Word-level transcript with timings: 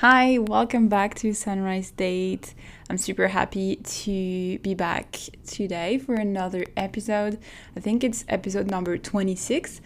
Hi, 0.00 0.38
welcome 0.38 0.88
back 0.88 1.14
to 1.16 1.34
Sunrise 1.34 1.90
Date. 1.90 2.54
I'm 2.88 2.96
super 2.96 3.28
happy 3.28 3.76
to 3.76 4.58
be 4.60 4.72
back 4.74 5.18
today 5.46 5.98
for 5.98 6.14
another 6.14 6.64
episode. 6.74 7.38
I 7.76 7.80
think 7.80 8.02
it's 8.02 8.24
episode 8.26 8.70
number 8.70 8.96
26, 8.96 9.82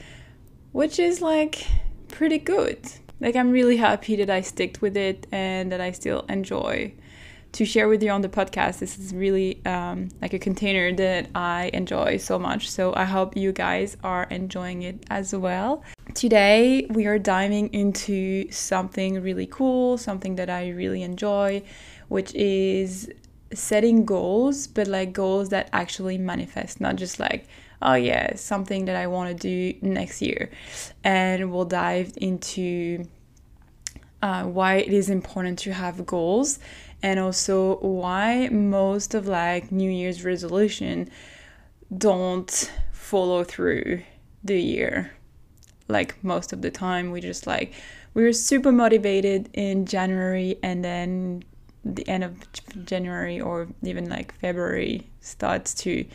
which 0.70 1.00
is 1.00 1.20
like 1.20 1.66
pretty 2.06 2.38
good. 2.38 2.78
Like, 3.18 3.34
I'm 3.34 3.50
really 3.50 3.76
happy 3.76 4.14
that 4.14 4.30
I 4.30 4.42
sticked 4.42 4.80
with 4.80 4.96
it 4.96 5.26
and 5.32 5.72
that 5.72 5.80
I 5.80 5.90
still 5.90 6.24
enjoy 6.28 6.94
to 7.54 7.64
share 7.64 7.88
with 7.88 8.02
you 8.02 8.10
on 8.10 8.20
the 8.20 8.28
podcast. 8.28 8.80
This 8.80 8.98
is 8.98 9.14
really 9.14 9.64
um, 9.64 10.08
like 10.20 10.34
a 10.34 10.40
container 10.40 10.92
that 10.92 11.28
I 11.36 11.70
enjoy 11.72 12.16
so 12.16 12.36
much. 12.36 12.68
So 12.68 12.92
I 12.96 13.04
hope 13.04 13.36
you 13.36 13.52
guys 13.52 13.96
are 14.02 14.24
enjoying 14.24 14.82
it 14.82 15.04
as 15.08 15.32
well. 15.34 15.84
Today 16.14 16.86
we 16.90 17.06
are 17.06 17.18
diving 17.18 17.72
into 17.72 18.50
something 18.50 19.22
really 19.22 19.46
cool, 19.46 19.96
something 19.98 20.34
that 20.34 20.50
I 20.50 20.70
really 20.70 21.02
enjoy, 21.04 21.62
which 22.08 22.34
is 22.34 23.08
setting 23.52 24.04
goals, 24.04 24.66
but 24.66 24.88
like 24.88 25.12
goals 25.12 25.50
that 25.50 25.70
actually 25.72 26.18
manifest, 26.18 26.80
not 26.80 26.96
just 26.96 27.20
like, 27.20 27.46
oh 27.82 27.94
yeah, 27.94 28.34
something 28.34 28.86
that 28.86 28.96
I 28.96 29.06
want 29.06 29.30
to 29.30 29.34
do 29.34 29.78
next 29.80 30.20
year. 30.20 30.50
And 31.04 31.52
we'll 31.52 31.66
dive 31.66 32.14
into 32.16 33.04
uh, 34.24 34.42
why 34.42 34.76
it 34.76 34.90
is 34.90 35.10
important 35.10 35.58
to 35.58 35.70
have 35.70 36.06
goals 36.06 36.58
and 37.02 37.20
also 37.20 37.76
why 37.80 38.48
most 38.48 39.12
of 39.12 39.28
like 39.28 39.70
New 39.70 39.90
Year's 39.90 40.24
resolution 40.24 41.10
don't 41.98 42.72
follow 42.90 43.44
through 43.44 44.00
the 44.42 44.58
year. 44.58 45.12
Like 45.88 46.24
most 46.24 46.54
of 46.54 46.62
the 46.62 46.70
time, 46.70 47.10
we 47.10 47.20
just 47.20 47.46
like 47.46 47.74
we're 48.14 48.32
super 48.32 48.72
motivated 48.72 49.50
in 49.52 49.84
January, 49.84 50.56
and 50.62 50.82
then 50.82 51.44
the 51.84 52.08
end 52.08 52.24
of 52.24 52.32
January 52.86 53.38
or 53.38 53.68
even 53.82 54.08
like 54.08 54.32
February 54.40 55.06
starts 55.20 55.74
to 55.74 56.06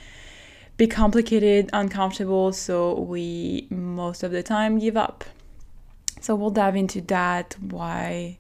be 0.77 0.87
complicated, 0.87 1.69
uncomfortable, 1.73 2.53
so 2.53 3.01
we 3.01 3.67
most 3.69 4.23
of 4.23 4.31
the 4.31 4.41
time 4.41 4.79
give 4.79 4.97
up. 4.97 5.23
So 6.19 6.35
we'll 6.35 6.49
dive 6.49 6.75
into 6.75 7.01
that 7.01 7.55
why 7.59 8.39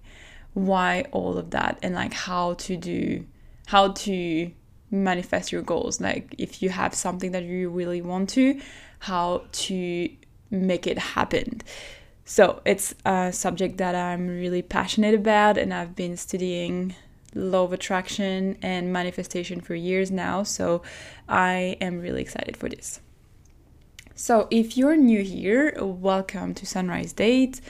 why 0.53 1.05
all 1.11 1.37
of 1.37 1.51
that 1.51 1.77
and 1.83 1.95
like 1.95 2.13
how 2.13 2.55
to 2.55 2.75
do 2.75 3.25
how 3.67 3.89
to 3.89 4.51
manifest 4.91 5.51
your 5.51 5.61
goals. 5.61 6.01
Like 6.01 6.33
if 6.37 6.61
you 6.61 6.69
have 6.69 6.93
something 6.93 7.31
that 7.31 7.43
you 7.43 7.69
really 7.69 8.01
want 8.01 8.29
to 8.31 8.59
how 8.99 9.43
to 9.51 10.09
make 10.49 10.87
it 10.87 10.97
happen. 10.97 11.61
So 12.25 12.61
it's 12.65 12.93
a 13.05 13.31
subject 13.31 13.77
that 13.77 13.95
i'm 13.95 14.27
really 14.27 14.61
passionate 14.61 15.15
about 15.15 15.57
and 15.57 15.73
i've 15.73 15.95
been 15.95 16.17
studying 16.17 16.95
law 17.35 17.63
of 17.63 17.73
attraction 17.73 18.57
and 18.61 18.91
manifestation 18.91 19.61
for 19.61 19.75
years 19.75 20.11
now. 20.11 20.43
So 20.43 20.81
i 21.27 21.77
am 21.79 21.99
really 21.99 22.21
excited 22.21 22.57
for 22.57 22.69
this 22.69 22.99
so 24.19 24.49
if 24.51 24.75
you're 24.75 24.97
new 24.97 25.23
here 25.23 25.73
welcome 25.81 26.53
to 26.53 26.65
sunrise 26.65 27.13
date 27.13 27.61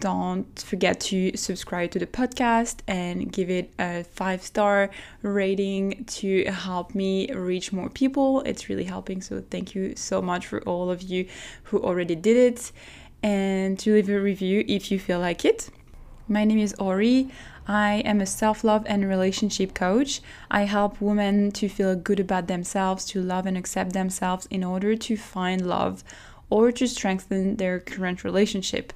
don't 0.00 0.60
forget 0.60 1.00
to 1.00 1.34
subscribe 1.34 1.90
to 1.92 1.98
the 1.98 2.06
podcast 2.06 2.80
and 2.86 3.32
give 3.32 3.48
it 3.48 3.72
a 3.78 4.04
five 4.04 4.42
star 4.42 4.90
rating 5.22 6.04
to 6.04 6.44
help 6.44 6.94
me 6.94 7.32
reach 7.32 7.72
more 7.72 7.88
people. 7.88 8.40
It's 8.40 8.68
really 8.68 8.82
helping. 8.82 9.22
So, 9.22 9.40
thank 9.50 9.76
you 9.76 9.94
so 9.94 10.20
much 10.20 10.48
for 10.48 10.60
all 10.62 10.90
of 10.90 11.00
you 11.00 11.26
who 11.62 11.80
already 11.80 12.16
did 12.16 12.36
it 12.36 12.72
and 13.22 13.78
to 13.78 13.94
leave 13.94 14.08
a 14.08 14.20
review 14.20 14.64
if 14.66 14.90
you 14.90 14.98
feel 14.98 15.20
like 15.20 15.44
it. 15.44 15.70
My 16.26 16.46
name 16.46 16.58
is 16.58 16.74
Ori. 16.78 17.28
I 17.68 17.96
am 18.06 18.22
a 18.22 18.26
self 18.26 18.64
love 18.64 18.84
and 18.86 19.06
relationship 19.06 19.74
coach. 19.74 20.22
I 20.50 20.62
help 20.62 20.98
women 20.98 21.52
to 21.52 21.68
feel 21.68 21.94
good 21.96 22.18
about 22.18 22.46
themselves, 22.46 23.04
to 23.06 23.20
love 23.20 23.44
and 23.44 23.58
accept 23.58 23.92
themselves 23.92 24.46
in 24.50 24.64
order 24.64 24.96
to 24.96 25.16
find 25.18 25.66
love 25.66 26.02
or 26.48 26.72
to 26.72 26.88
strengthen 26.88 27.56
their 27.56 27.78
current 27.78 28.24
relationship. 28.24 28.94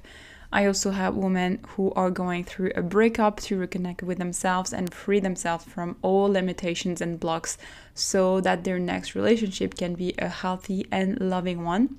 I 0.51 0.65
also 0.65 0.89
help 0.89 1.13
women 1.13 1.59
who 1.75 1.91
are 1.91 2.09
going 2.09 2.45
through 2.45 2.71
a 2.75 2.81
breakup 2.81 3.39
to 3.41 3.59
reconnect 3.59 4.01
with 4.01 4.17
themselves 4.17 4.73
and 4.73 4.91
free 4.91 5.19
themselves 5.19 5.65
from 5.65 5.97
all 6.01 6.31
limitations 6.31 6.99
and 6.99 7.19
blocks 7.19 7.59
so 7.93 8.41
that 8.41 8.63
their 8.63 8.79
next 8.79 9.13
relationship 9.13 9.75
can 9.75 9.93
be 9.93 10.15
a 10.17 10.29
healthy 10.29 10.87
and 10.91 11.21
loving 11.21 11.63
one. 11.63 11.95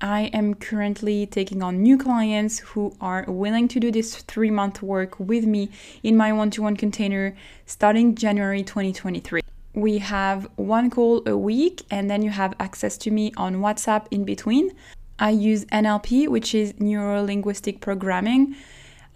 I 0.00 0.30
am 0.32 0.54
currently 0.54 1.26
taking 1.26 1.62
on 1.62 1.82
new 1.82 1.96
clients 1.96 2.58
who 2.58 2.94
are 3.00 3.24
willing 3.28 3.68
to 3.68 3.80
do 3.80 3.90
this 3.90 4.16
three 4.16 4.50
month 4.50 4.82
work 4.82 5.18
with 5.18 5.44
me 5.44 5.70
in 6.02 6.16
my 6.16 6.32
one 6.32 6.50
to 6.52 6.62
one 6.62 6.76
container 6.76 7.36
starting 7.66 8.14
January 8.14 8.62
2023. 8.62 9.42
We 9.74 9.98
have 9.98 10.48
one 10.56 10.90
call 10.90 11.22
a 11.26 11.36
week, 11.36 11.82
and 11.90 12.08
then 12.08 12.22
you 12.22 12.30
have 12.30 12.54
access 12.60 12.96
to 12.98 13.10
me 13.10 13.32
on 13.36 13.56
WhatsApp 13.56 14.06
in 14.10 14.24
between. 14.24 14.70
I 15.18 15.30
use 15.30 15.64
NLP, 15.66 16.28
which 16.28 16.54
is 16.54 16.74
neuro 16.78 17.22
linguistic 17.22 17.80
programming. 17.80 18.56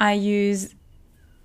I 0.00 0.12
use 0.14 0.74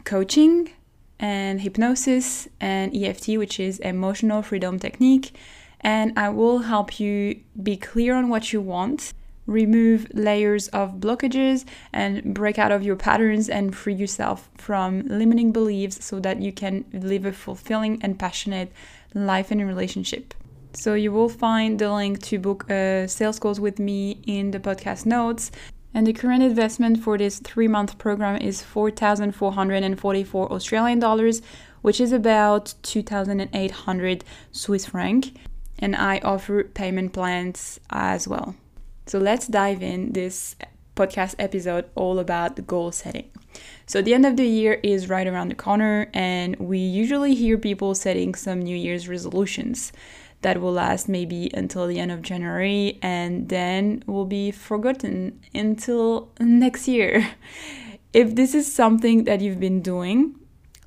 coaching 0.04 0.72
and 1.20 1.62
hypnosis 1.62 2.48
and 2.60 2.96
EFT, 2.96 3.38
which 3.38 3.60
is 3.60 3.80
emotional 3.80 4.42
freedom 4.42 4.80
technique. 4.80 5.36
And 5.82 6.18
I 6.18 6.30
will 6.30 6.60
help 6.60 7.00
you 7.00 7.42
be 7.62 7.78
clear 7.78 8.16
on 8.16 8.30
what 8.30 8.54
you 8.54 8.62
want, 8.62 9.14
remove 9.46 10.08
layers 10.14 10.68
of 10.70 10.96
blockages, 10.96 11.66
and 11.92 12.34
break 12.34 12.58
out 12.58 12.72
of 12.72 12.84
your 12.84 12.96
patterns 12.96 13.50
and 13.50 13.76
free 13.76 13.94
yourself 13.94 14.50
from 14.56 15.04
limiting 15.08 15.52
beliefs 15.52 16.04
so 16.04 16.20
that 16.20 16.42
you 16.42 16.52
can 16.52 16.86
live 16.94 17.26
a 17.26 17.32
fulfilling 17.32 18.02
and 18.02 18.20
passionate 18.20 18.72
life 19.14 19.52
and 19.52 19.66
relationship. 19.66 20.34
So 20.74 20.96
you 20.96 21.12
will 21.12 21.30
find 21.30 21.78
the 21.78 21.92
link 21.92 22.22
to 22.24 22.40
book 22.40 22.70
a 22.70 23.08
sales 23.08 23.40
calls 23.40 23.60
with 23.60 23.78
me 23.80 24.20
in 24.26 24.52
the 24.52 24.60
podcast 24.60 25.06
notes. 25.06 25.52
And 25.94 26.08
the 26.08 26.14
current 26.14 26.42
investment 26.42 27.04
for 27.04 27.18
this 27.20 27.38
three 27.40 27.68
month 27.68 28.00
program 28.00 28.42
is 28.42 28.64
4,444 28.64 30.52
Australian 30.52 31.00
dollars, 31.00 31.44
which 31.84 32.02
is 32.02 32.12
about 32.12 32.74
2,800 32.82 34.24
Swiss 34.52 34.88
franc. 34.88 35.34
And 35.78 35.96
I 35.96 36.20
offer 36.24 36.64
payment 36.64 37.14
plans 37.14 37.80
as 37.92 38.28
well. 38.28 38.56
So 39.06 39.20
let's 39.20 39.48
dive 39.48 39.84
in 39.84 40.14
this 40.14 40.56
podcast 40.96 41.36
episode 41.40 41.86
all 41.96 42.20
about 42.20 42.66
goal 42.68 42.92
setting. 42.92 43.30
So 43.86 44.02
the 44.02 44.14
end 44.14 44.26
of 44.26 44.38
the 44.38 44.48
year 44.48 44.80
is 44.84 45.10
right 45.10 45.28
around 45.28 45.50
the 45.50 45.56
corner, 45.56 46.10
and 46.14 46.56
we 46.58 46.78
usually 46.78 47.36
hear 47.36 47.58
people 47.58 47.96
setting 47.96 48.34
some 48.34 48.62
New 48.62 48.78
Year's 48.78 49.08
resolutions 49.08 49.92
that 50.42 50.62
will 50.62 50.74
last 50.74 51.10
maybe 51.10 51.50
until 51.54 51.88
the 51.88 52.00
end 52.00 52.12
of 52.12 52.22
January 52.22 53.00
and 53.02 53.50
then 53.50 54.04
will 54.06 54.26
be 54.26 54.52
forgotten 54.52 55.40
until 55.54 56.32
next 56.40 56.88
year. 56.88 57.32
If 58.14 58.36
this 58.36 58.54
is 58.54 58.72
something 58.72 59.24
that 59.24 59.42
you've 59.42 59.60
been 59.60 59.82
doing, 59.82 60.36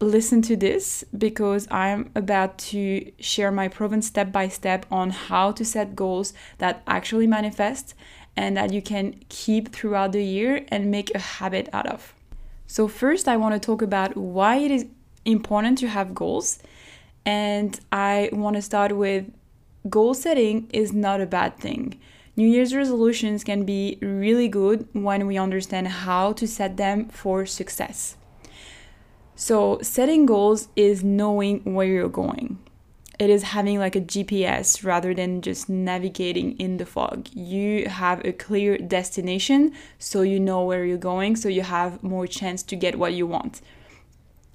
listen 0.01 0.43
to 0.43 0.57
this 0.57 1.05
because 1.17 1.67
I'm 1.71 2.11
about 2.15 2.59
to 2.59 3.13
share 3.19 3.51
my 3.51 3.69
proven 3.69 4.03
step 4.03 4.31
by 4.31 4.49
step 4.49 4.87
on 4.91 5.11
how 5.11 5.53
to 5.53 5.65
set 5.65 5.97
goals 5.97 6.33
that 6.59 6.83
actually 6.87 7.27
manifest 7.27 7.95
and 8.37 8.57
that 8.57 8.73
you 8.73 8.83
can 8.83 9.21
keep 9.29 9.73
throughout 9.73 10.13
the 10.13 10.23
year 10.23 10.67
and 10.69 10.91
make 10.91 11.15
a 11.15 11.19
habit 11.19 11.69
out 11.73 11.87
of. 11.87 12.15
So, 12.67 12.89
first, 12.89 13.29
I 13.29 13.37
want 13.37 13.55
to 13.55 13.65
talk 13.65 13.81
about 13.81 14.17
why 14.17 14.57
it 14.57 14.71
is 14.71 14.87
important 15.25 15.79
to 15.79 15.89
have 15.89 16.15
goals. 16.15 16.59
And 17.25 17.79
I 17.91 18.29
want 18.33 18.57
to 18.57 18.63
start 18.63 18.97
with 18.97 19.33
goal 19.89 20.15
setting 20.15 20.69
is 20.73 20.93
not 20.93 21.21
a 21.21 21.27
bad 21.27 21.59
thing. 21.59 22.01
New 22.37 22.47
Year's 22.47 22.75
resolutions 22.75 23.45
can 23.45 23.65
be 23.65 23.99
really 24.03 24.49
good 24.49 24.87
when 24.93 25.27
we 25.27 25.39
understand 25.39 25.89
how 25.89 26.33
to 26.35 26.47
set 26.47 26.77
them 26.77 27.09
for 27.09 27.47
success. 27.47 28.17
So, 29.37 29.79
setting 29.83 30.27
goals 30.27 30.69
is 30.75 31.05
knowing 31.05 31.75
where 31.75 31.87
you're 31.87 32.09
going. 32.09 32.59
It 33.19 33.31
is 33.31 33.45
having 33.45 33.79
like 33.79 33.95
a 33.95 34.01
GPS 34.01 34.85
rather 34.85 35.15
than 35.15 35.41
just 35.41 35.69
navigating 35.69 36.59
in 36.59 36.79
the 36.79 36.85
fog. 36.85 37.29
You 37.33 37.89
have 37.89 38.25
a 38.25 38.33
clear 38.33 38.77
destination, 38.77 39.73
so 39.99 40.23
you 40.23 40.41
know 40.41 40.65
where 40.65 40.85
you're 40.85 40.99
going, 40.99 41.37
so 41.37 41.49
you 41.49 41.63
have 41.63 42.03
more 42.03 42.27
chance 42.27 42.63
to 42.65 42.77
get 42.77 42.99
what 42.99 43.13
you 43.15 43.27
want 43.27 43.61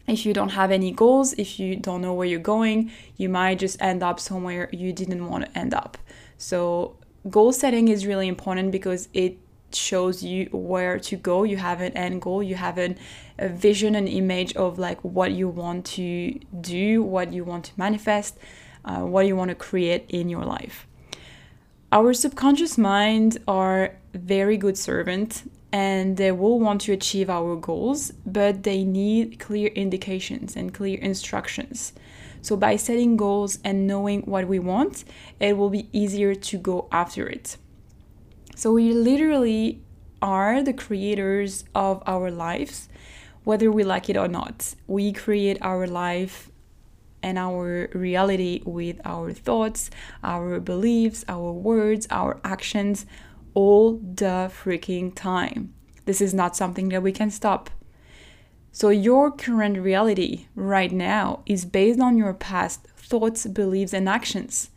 if 0.07 0.25
you 0.25 0.33
don't 0.33 0.50
have 0.50 0.71
any 0.71 0.91
goals, 0.91 1.33
if 1.33 1.59
you 1.59 1.75
don't 1.75 2.01
know 2.01 2.13
where 2.13 2.27
you're 2.27 2.39
going, 2.39 2.91
you 3.17 3.29
might 3.29 3.59
just 3.59 3.81
end 3.81 4.03
up 4.03 4.19
somewhere 4.19 4.69
you 4.71 4.91
didn't 4.94 5.27
want 5.27 5.45
to 5.45 5.57
end 5.57 5.73
up. 5.73 5.97
So, 6.38 6.97
goal 7.29 7.53
setting 7.53 7.88
is 7.88 8.06
really 8.06 8.27
important 8.27 8.71
because 8.71 9.07
it 9.13 9.38
shows 9.75 10.23
you 10.23 10.50
where 10.51 11.00
to 11.00 11.15
go. 11.15 11.44
You 11.44 11.57
have 11.57 11.81
an 11.81 11.94
end 11.94 12.21
goal, 12.21 12.41
you 12.44 12.56
have 12.56 12.77
an, 12.77 12.97
a 13.38 13.50
vision, 13.50 13.95
an 13.95 14.07
image 14.07 14.56
of 14.56 14.79
like 14.79 15.00
what 15.01 15.31
you 15.31 15.47
want 15.50 15.85
to 15.97 16.39
do, 16.59 17.03
what 17.03 17.33
you 17.33 17.44
want 17.44 17.65
to 17.65 17.71
manifest, 17.77 18.38
uh, 18.85 19.00
what 19.00 19.27
you 19.27 19.35
want 19.35 19.50
to 19.50 19.56
create 19.56 20.06
in 20.09 20.29
your 20.29 20.45
life. 20.45 20.88
Our 21.91 22.13
subconscious 22.13 22.77
mind 22.77 23.38
are 23.47 23.97
very 24.13 24.57
good 24.57 24.77
servant 24.77 25.44
and 25.73 26.18
they 26.18 26.31
will 26.31 26.59
want 26.59 26.81
to 26.81 26.94
achieve 26.94 27.29
our 27.29 27.56
goals, 27.56 28.12
but 28.25 28.63
they 28.63 28.83
need 28.83 29.39
clear 29.39 29.68
indications 29.69 30.56
and 30.56 30.73
clear 30.73 31.00
instructions. 31.00 31.94
So, 32.41 32.57
by 32.57 32.75
setting 32.75 33.18
goals 33.18 33.59
and 33.63 33.88
knowing 33.88 34.21
what 34.23 34.47
we 34.47 34.59
want, 34.59 35.03
it 35.39 35.57
will 35.57 35.69
be 35.69 35.88
easier 35.94 36.33
to 36.33 36.57
go 36.57 36.88
after 36.91 37.27
it. 37.27 37.57
So, 38.56 38.74
we 38.74 38.94
literally 38.94 39.81
are 40.21 40.62
the 40.62 40.74
creators 40.74 41.63
of 41.74 42.03
our 42.06 42.30
lives, 42.30 42.89
whether 43.44 43.71
we 43.71 43.83
like 43.83 44.09
it 44.09 44.18
or 44.18 44.27
not. 44.27 44.75
We 44.88 45.13
create 45.13 45.57
our 45.62 45.88
life 45.88 46.51
and 47.24 47.38
our 47.38 47.89
reality 47.94 48.62
with 48.65 49.00
our 49.06 49.31
thoughts, 49.31 49.89
our 50.24 50.59
beliefs, 50.59 51.24
our 51.27 51.51
words, 51.51 52.07
our 52.09 52.39
actions 52.44 53.06
all 53.53 53.94
the 53.94 54.51
freaking 54.51 55.13
time. 55.13 55.74
This 56.06 56.21
is 56.21 56.33
not 56.33 56.56
something 56.56 56.89
that 56.89 57.04
we 57.04 57.12
can 57.12 57.30
stop. 57.30 57.69
So, 58.71 58.89
your 58.89 59.31
current 59.31 59.77
reality 59.77 60.45
right 60.56 60.92
now 60.92 61.44
is 61.45 61.65
based 61.65 62.00
on 62.00 62.18
your 62.18 62.33
past 62.33 62.88
thoughts, 62.95 63.45
beliefs, 63.45 63.94
and 63.94 64.07
actions. 64.07 64.69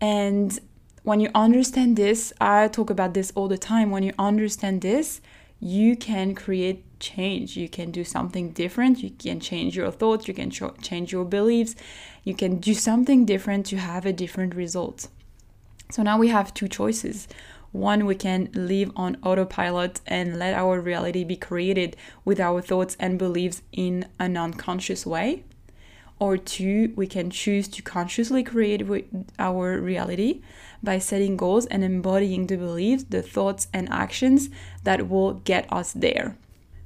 And 0.00 0.58
when 1.02 1.20
you 1.20 1.30
understand 1.34 1.96
this, 1.96 2.32
I 2.40 2.68
talk 2.68 2.90
about 2.90 3.14
this 3.14 3.32
all 3.34 3.48
the 3.48 3.58
time. 3.58 3.90
When 3.90 4.02
you 4.02 4.12
understand 4.18 4.82
this, 4.82 5.20
you 5.58 5.96
can 5.96 6.34
create 6.34 6.84
change. 7.00 7.56
You 7.56 7.68
can 7.68 7.90
do 7.90 8.04
something 8.04 8.50
different. 8.50 9.02
You 9.02 9.10
can 9.10 9.40
change 9.40 9.76
your 9.76 9.90
thoughts. 9.90 10.28
You 10.28 10.34
can 10.34 10.50
ch- 10.50 10.62
change 10.82 11.12
your 11.12 11.24
beliefs. 11.24 11.74
You 12.24 12.34
can 12.34 12.58
do 12.58 12.74
something 12.74 13.24
different 13.24 13.66
to 13.66 13.78
have 13.78 14.04
a 14.04 14.12
different 14.12 14.54
result. 14.54 15.08
So 15.90 16.02
now 16.02 16.18
we 16.18 16.28
have 16.28 16.54
two 16.54 16.68
choices. 16.68 17.28
One, 17.72 18.04
we 18.04 18.14
can 18.14 18.50
live 18.52 18.90
on 18.96 19.16
autopilot 19.22 20.00
and 20.06 20.38
let 20.38 20.54
our 20.54 20.80
reality 20.80 21.24
be 21.24 21.36
created 21.36 21.96
with 22.24 22.40
our 22.40 22.60
thoughts 22.60 22.96
and 22.98 23.18
beliefs 23.18 23.62
in 23.72 24.06
an 24.18 24.36
unconscious 24.36 25.06
way. 25.06 25.44
Or 26.18 26.36
two, 26.36 26.92
we 26.96 27.06
can 27.06 27.30
choose 27.30 27.68
to 27.68 27.82
consciously 27.82 28.42
create 28.42 28.82
our 29.38 29.80
reality 29.80 30.42
by 30.82 30.98
setting 30.98 31.36
goals 31.36 31.66
and 31.66 31.84
embodying 31.84 32.46
the 32.46 32.56
beliefs, 32.56 33.04
the 33.08 33.22
thoughts, 33.22 33.68
and 33.72 33.88
actions 33.90 34.48
that 34.84 35.08
will 35.08 35.34
get 35.34 35.70
us 35.72 35.92
there. 35.92 36.36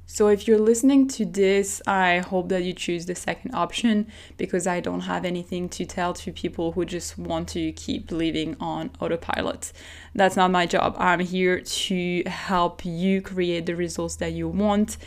So, 0.07 0.27
if 0.27 0.47
you're 0.47 0.59
listening 0.59 1.07
to 1.09 1.25
this, 1.25 1.81
I 1.87 2.19
hope 2.19 2.49
that 2.49 2.63
you 2.63 2.73
choose 2.73 3.07
the 3.07 3.15
second 3.15 3.55
option 3.55 4.07
because 4.37 4.67
I 4.67 4.79
don't 4.79 5.01
have 5.01 5.25
anything 5.25 5.67
to 5.69 5.85
tell 5.85 6.13
to 6.13 6.31
people 6.31 6.73
who 6.73 6.85
just 6.85 7.17
want 7.17 7.49
to 7.49 7.71
keep 7.71 8.11
living 8.11 8.55
on 8.59 8.91
autopilot. 8.99 9.73
That's 10.13 10.35
not 10.35 10.51
my 10.51 10.67
job. 10.67 10.95
I'm 10.99 11.21
here 11.21 11.59
to 11.59 12.23
help 12.27 12.85
you 12.85 13.21
create 13.21 13.65
the 13.65 13.75
results 13.75 14.17
that 14.17 14.33
you 14.33 14.47
want 14.47 14.97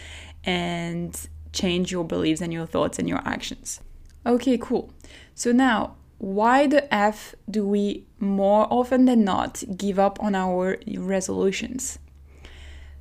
and 0.43 1.17
change 1.52 1.93
your 1.93 2.05
beliefs 2.05 2.40
and 2.40 2.52
your 2.52 2.67
thoughts 2.67 2.99
and 2.99 3.08
your 3.08 3.23
actions. 3.25 3.81
Okay, 4.26 4.58
cool. 4.58 4.93
So, 5.37 5.52
now 5.52 5.94
why 6.18 6.66
the 6.66 6.92
F 6.92 7.34
do 7.50 7.66
we 7.66 8.06
more 8.18 8.66
often 8.70 9.04
than 9.04 9.24
not 9.24 9.62
give 9.76 9.98
up 9.98 10.22
on 10.22 10.34
our 10.34 10.78
resolutions? 10.96 11.98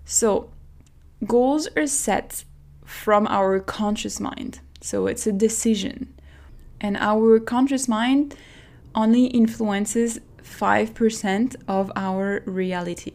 So, 0.05 0.49
Goals 1.25 1.67
are 1.75 1.87
set 1.87 2.43
from 2.85 3.25
our 3.25 3.59
conscious 3.59 4.19
mind, 4.19 4.59
so 4.81 5.07
it's 5.07 5.25
a 5.25 5.31
decision. 5.31 6.13
And 6.79 6.95
our 6.95 7.39
conscious 7.39 7.87
mind 7.87 8.35
only 8.93 9.25
influences 9.25 10.19
5% 10.43 11.55
of 11.67 11.91
our 11.95 12.43
reality. 12.45 13.13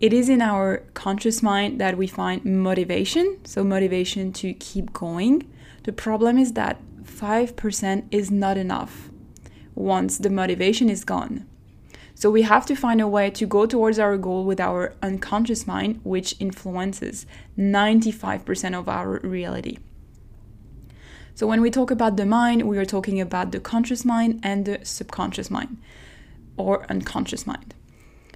It 0.00 0.14
is 0.14 0.30
in 0.30 0.40
our 0.40 0.84
conscious 0.94 1.42
mind 1.42 1.78
that 1.82 1.98
we 1.98 2.06
find 2.06 2.42
motivation, 2.46 3.44
so 3.44 3.62
motivation 3.62 4.32
to 4.34 4.54
keep 4.54 4.94
going. 4.94 5.46
The 5.82 5.92
problem 5.92 6.38
is 6.38 6.54
that 6.54 6.80
5% 7.16 8.04
is 8.10 8.30
not 8.30 8.58
enough 8.58 9.10
once 9.74 10.18
the 10.18 10.30
motivation 10.30 10.90
is 10.90 11.04
gone. 11.04 11.46
So 12.14 12.30
we 12.30 12.42
have 12.42 12.66
to 12.66 12.74
find 12.74 13.00
a 13.00 13.08
way 13.08 13.30
to 13.30 13.46
go 13.46 13.66
towards 13.66 13.98
our 13.98 14.16
goal 14.16 14.44
with 14.44 14.60
our 14.60 14.94
unconscious 15.02 15.66
mind, 15.66 16.00
which 16.02 16.34
influences 16.40 17.26
95% 17.58 18.78
of 18.78 18.88
our 18.88 19.20
reality. 19.20 19.78
So 21.34 21.46
when 21.46 21.60
we 21.60 21.70
talk 21.70 21.90
about 21.90 22.16
the 22.16 22.26
mind, 22.26 22.62
we 22.62 22.78
are 22.78 22.86
talking 22.86 23.20
about 23.20 23.52
the 23.52 23.60
conscious 23.60 24.04
mind 24.04 24.40
and 24.42 24.64
the 24.64 24.80
subconscious 24.82 25.50
mind 25.50 25.76
or 26.56 26.90
unconscious 26.90 27.46
mind. 27.46 27.74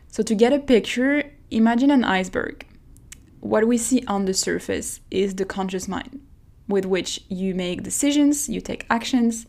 So 0.08 0.22
to 0.22 0.34
get 0.34 0.52
a 0.52 0.58
picture, 0.58 1.32
imagine 1.50 1.90
an 1.90 2.04
iceberg. 2.04 2.66
What 3.40 3.66
we 3.66 3.78
see 3.78 4.04
on 4.06 4.26
the 4.26 4.34
surface 4.34 5.00
is 5.10 5.36
the 5.36 5.46
conscious 5.46 5.88
mind 5.88 6.20
with 6.70 6.86
which 6.86 7.20
you 7.28 7.54
make 7.54 7.82
decisions, 7.82 8.48
you 8.48 8.60
take 8.60 8.86
actions, 8.88 9.46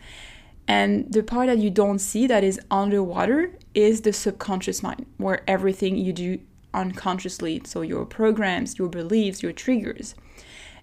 and 0.67 1.11
the 1.11 1.23
part 1.23 1.47
that 1.47 1.57
you 1.57 1.69
don't 1.69 1.99
see 1.99 2.27
that 2.27 2.43
is 2.43 2.59
underwater 2.69 3.51
is 3.73 4.01
the 4.01 4.13
subconscious 4.13 4.83
mind, 4.83 5.05
where 5.17 5.41
everything 5.47 5.97
you 5.97 6.13
do 6.13 6.39
unconsciously, 6.73 7.61
so 7.65 7.81
your 7.81 8.05
programs, 8.05 8.77
your 8.77 8.87
beliefs, 8.87 9.43
your 9.43 9.51
triggers. 9.51 10.15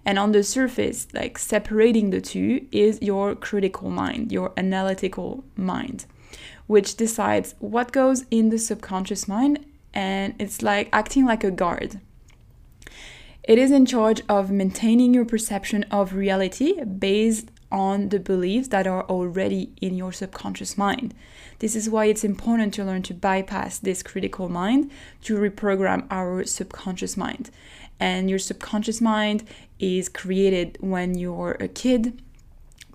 And 0.05 0.17
on 0.17 0.31
the 0.31 0.43
surface, 0.43 1.07
like 1.13 1.37
separating 1.37 2.09
the 2.09 2.21
two, 2.21 2.67
is 2.71 3.01
your 3.01 3.35
critical 3.35 3.89
mind, 3.89 4.31
your 4.31 4.53
analytical 4.57 5.43
mind, 5.55 6.05
which 6.67 6.95
decides 6.95 7.55
what 7.59 7.91
goes 7.91 8.25
in 8.31 8.49
the 8.49 8.59
subconscious 8.59 9.27
mind, 9.27 9.65
and 9.93 10.35
it's 10.39 10.61
like 10.61 10.89
acting 10.93 11.25
like 11.25 11.43
a 11.43 11.51
guard. 11.51 11.99
It 13.49 13.57
is 13.57 13.71
in 13.71 13.87
charge 13.87 14.21
of 14.29 14.51
maintaining 14.51 15.11
your 15.11 15.25
perception 15.25 15.81
of 15.89 16.13
reality 16.13 16.83
based 16.83 17.49
on 17.71 18.09
the 18.09 18.19
beliefs 18.19 18.67
that 18.67 18.85
are 18.85 19.03
already 19.05 19.71
in 19.81 19.95
your 19.95 20.11
subconscious 20.11 20.77
mind. 20.77 21.15
This 21.57 21.75
is 21.75 21.89
why 21.89 22.05
it's 22.05 22.23
important 22.23 22.75
to 22.75 22.83
learn 22.83 23.01
to 23.01 23.15
bypass 23.15 23.79
this 23.79 24.03
critical 24.03 24.49
mind 24.49 24.91
to 25.23 25.35
reprogram 25.35 26.05
our 26.11 26.43
subconscious 26.43 27.17
mind. 27.17 27.49
And 27.99 28.29
your 28.29 28.37
subconscious 28.37 29.01
mind 29.01 29.45
is 29.79 30.09
created 30.09 30.77
when 30.79 31.17
you're 31.17 31.57
a 31.59 31.67
kid 31.67 32.21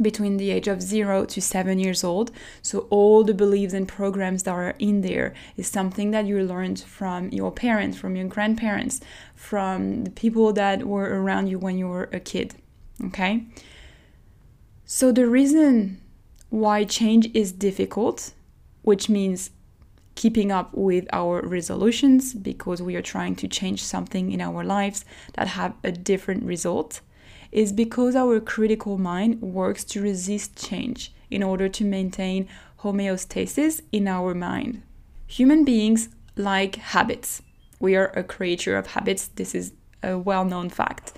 between 0.00 0.36
the 0.36 0.50
age 0.50 0.66
of 0.68 0.82
0 0.82 1.24
to 1.26 1.40
7 1.40 1.78
years 1.78 2.02
old. 2.02 2.30
So 2.62 2.86
all 2.90 3.22
the 3.22 3.34
beliefs 3.34 3.74
and 3.74 3.86
programs 3.86 4.42
that 4.42 4.52
are 4.52 4.74
in 4.78 5.02
there 5.02 5.34
is 5.56 5.68
something 5.68 6.10
that 6.10 6.26
you 6.26 6.42
learned 6.42 6.80
from 6.80 7.28
your 7.30 7.52
parents, 7.52 7.96
from 7.96 8.16
your 8.16 8.26
grandparents, 8.26 9.00
from 9.34 10.04
the 10.04 10.10
people 10.10 10.52
that 10.54 10.84
were 10.84 11.22
around 11.22 11.48
you 11.48 11.58
when 11.58 11.78
you 11.78 11.88
were 11.88 12.08
a 12.12 12.20
kid. 12.20 12.54
Okay? 13.04 13.44
So, 14.86 15.12
the 15.12 15.26
reason 15.26 16.00
why 16.50 16.84
change 16.84 17.30
is 17.34 17.52
difficult, 17.52 18.32
which 18.82 19.08
means 19.08 19.50
keeping 20.14 20.52
up 20.52 20.72
with 20.72 21.06
our 21.12 21.42
resolutions 21.42 22.34
because 22.34 22.80
we 22.80 22.94
are 22.94 23.02
trying 23.02 23.34
to 23.36 23.48
change 23.48 23.82
something 23.82 24.30
in 24.30 24.40
our 24.40 24.62
lives 24.62 25.04
that 25.34 25.48
have 25.48 25.74
a 25.82 25.90
different 25.90 26.44
result, 26.44 27.00
is 27.54 27.72
because 27.72 28.14
our 28.16 28.40
critical 28.40 28.98
mind 28.98 29.40
works 29.40 29.84
to 29.84 30.02
resist 30.02 30.56
change 30.56 31.12
in 31.30 31.42
order 31.42 31.68
to 31.68 31.84
maintain 31.84 32.48
homeostasis 32.80 33.80
in 33.92 34.06
our 34.06 34.34
mind. 34.34 34.82
Human 35.26 35.64
beings 35.64 36.08
like 36.36 36.76
habits. 36.76 37.40
We 37.80 37.96
are 37.96 38.08
a 38.08 38.22
creature 38.22 38.76
of 38.76 38.88
habits. 38.88 39.28
This 39.28 39.54
is 39.54 39.72
a 40.02 40.18
well 40.18 40.44
known 40.44 40.68
fact 40.68 41.12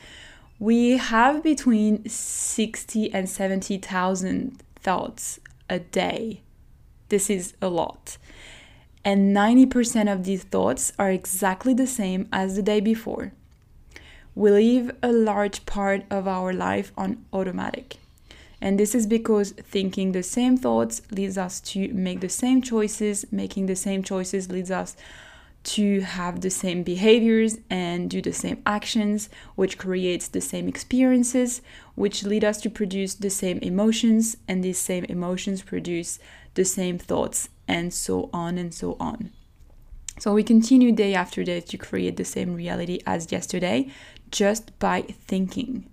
we 0.58 0.96
have 0.96 1.42
between 1.42 2.08
60 2.08 3.12
and 3.12 3.28
70,000 3.28 4.62
thoughts 4.76 5.40
a 5.68 5.78
day. 5.80 6.40
This 7.08 7.28
is 7.28 7.54
a 7.60 7.68
lot. 7.68 8.16
And 9.04 9.36
90% 9.36 10.12
of 10.12 10.24
these 10.24 10.44
thoughts 10.44 10.92
are 10.98 11.10
exactly 11.10 11.74
the 11.74 11.86
same 11.86 12.28
as 12.32 12.56
the 12.56 12.62
day 12.62 12.80
before. 12.80 13.32
We 14.36 14.50
live 14.50 14.94
a 15.02 15.12
large 15.12 15.64
part 15.64 16.04
of 16.10 16.28
our 16.28 16.52
life 16.52 16.92
on 16.94 17.24
automatic. 17.32 17.96
And 18.60 18.78
this 18.78 18.94
is 18.94 19.06
because 19.06 19.52
thinking 19.52 20.12
the 20.12 20.22
same 20.22 20.58
thoughts 20.58 21.00
leads 21.10 21.38
us 21.38 21.58
to 21.72 21.88
make 21.94 22.20
the 22.20 22.28
same 22.28 22.60
choices, 22.60 23.24
making 23.32 23.64
the 23.64 23.74
same 23.74 24.02
choices 24.02 24.50
leads 24.50 24.70
us 24.70 24.94
to 25.64 26.00
have 26.02 26.42
the 26.42 26.50
same 26.50 26.82
behaviors 26.82 27.56
and 27.70 28.10
do 28.10 28.20
the 28.20 28.34
same 28.34 28.62
actions, 28.66 29.30
which 29.54 29.78
creates 29.78 30.28
the 30.28 30.42
same 30.42 30.68
experiences, 30.68 31.62
which 31.94 32.22
lead 32.22 32.44
us 32.44 32.60
to 32.60 32.68
produce 32.68 33.14
the 33.14 33.30
same 33.30 33.58
emotions, 33.60 34.36
and 34.46 34.62
these 34.62 34.78
same 34.78 35.04
emotions 35.04 35.62
produce 35.62 36.18
the 36.52 36.64
same 36.64 36.98
thoughts, 36.98 37.48
and 37.66 37.94
so 37.94 38.28
on 38.34 38.58
and 38.58 38.74
so 38.74 38.98
on. 39.00 39.32
So 40.18 40.32
we 40.32 40.42
continue 40.42 40.92
day 40.92 41.14
after 41.14 41.44
day 41.44 41.60
to 41.60 41.76
create 41.76 42.16
the 42.16 42.24
same 42.24 42.54
reality 42.54 43.00
as 43.06 43.30
yesterday 43.30 43.90
just 44.30 44.78
by 44.78 45.02
thinking. 45.02 45.88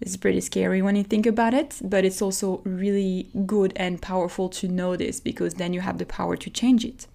It's 0.00 0.16
pretty 0.16 0.40
scary 0.40 0.82
when 0.82 0.96
you 0.96 1.04
think 1.04 1.26
about 1.26 1.54
it, 1.54 1.80
but 1.82 2.04
it's 2.04 2.20
also 2.20 2.60
really 2.64 3.28
good 3.46 3.72
and 3.76 4.02
powerful 4.02 4.48
to 4.50 4.68
know 4.68 4.94
this 4.94 5.20
because 5.20 5.54
then 5.54 5.72
you 5.72 5.80
have 5.80 5.98
the 5.98 6.04
power 6.04 6.36
to 6.36 6.50
change 6.50 6.84
it. 6.84 7.06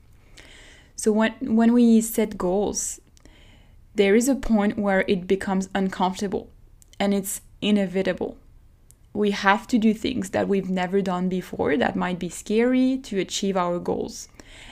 So 0.95 1.11
when 1.11 1.33
when 1.41 1.73
we 1.73 2.01
set 2.01 2.37
goals, 2.37 2.99
there 3.95 4.15
is 4.15 4.27
a 4.27 4.35
point 4.35 4.79
where 4.79 5.05
it 5.07 5.27
becomes 5.27 5.69
uncomfortable 5.75 6.49
and 6.99 7.13
it's 7.13 7.41
inevitable. 7.61 8.37
We 9.13 9.31
have 9.31 9.67
to 9.67 9.77
do 9.77 9.93
things 9.93 10.29
that 10.29 10.47
we've 10.47 10.69
never 10.69 11.01
done 11.01 11.27
before 11.29 11.75
that 11.77 11.95
might 11.95 12.17
be 12.17 12.29
scary 12.29 12.97
to 13.03 13.19
achieve 13.19 13.57
our 13.57 13.77
goals. 13.77 14.29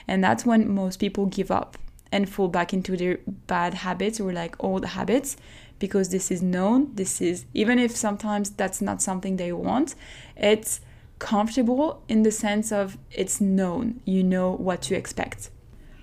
And 0.08 0.24
that's 0.24 0.46
when 0.46 0.74
most 0.74 0.98
people 1.00 1.26
give 1.26 1.52
up 1.52 1.78
and 2.12 2.30
fall 2.30 2.48
back 2.48 2.74
into 2.74 2.98
their 2.98 3.20
bad 3.28 3.74
habits 3.76 4.20
or 4.20 4.34
like 4.34 4.62
old 4.64 4.86
habits 4.86 5.38
because 5.80 6.10
this 6.10 6.32
is 6.32 6.42
known. 6.42 6.94
This 6.96 7.22
is, 7.22 7.46
even 7.54 7.80
if 7.80 7.96
sometimes 7.96 8.50
that's 8.50 8.82
not 8.82 9.02
something 9.02 9.38
they 9.38 9.52
want, 9.52 9.96
it's 10.36 10.82
comfortable 11.20 12.04
in 12.08 12.24
the 12.24 12.32
sense 12.32 12.72
of 12.72 12.98
it's 13.12 13.42
known, 13.42 14.02
you 14.06 14.24
know 14.24 14.52
what 14.52 14.82
to 14.84 14.96
expect. 14.96 15.50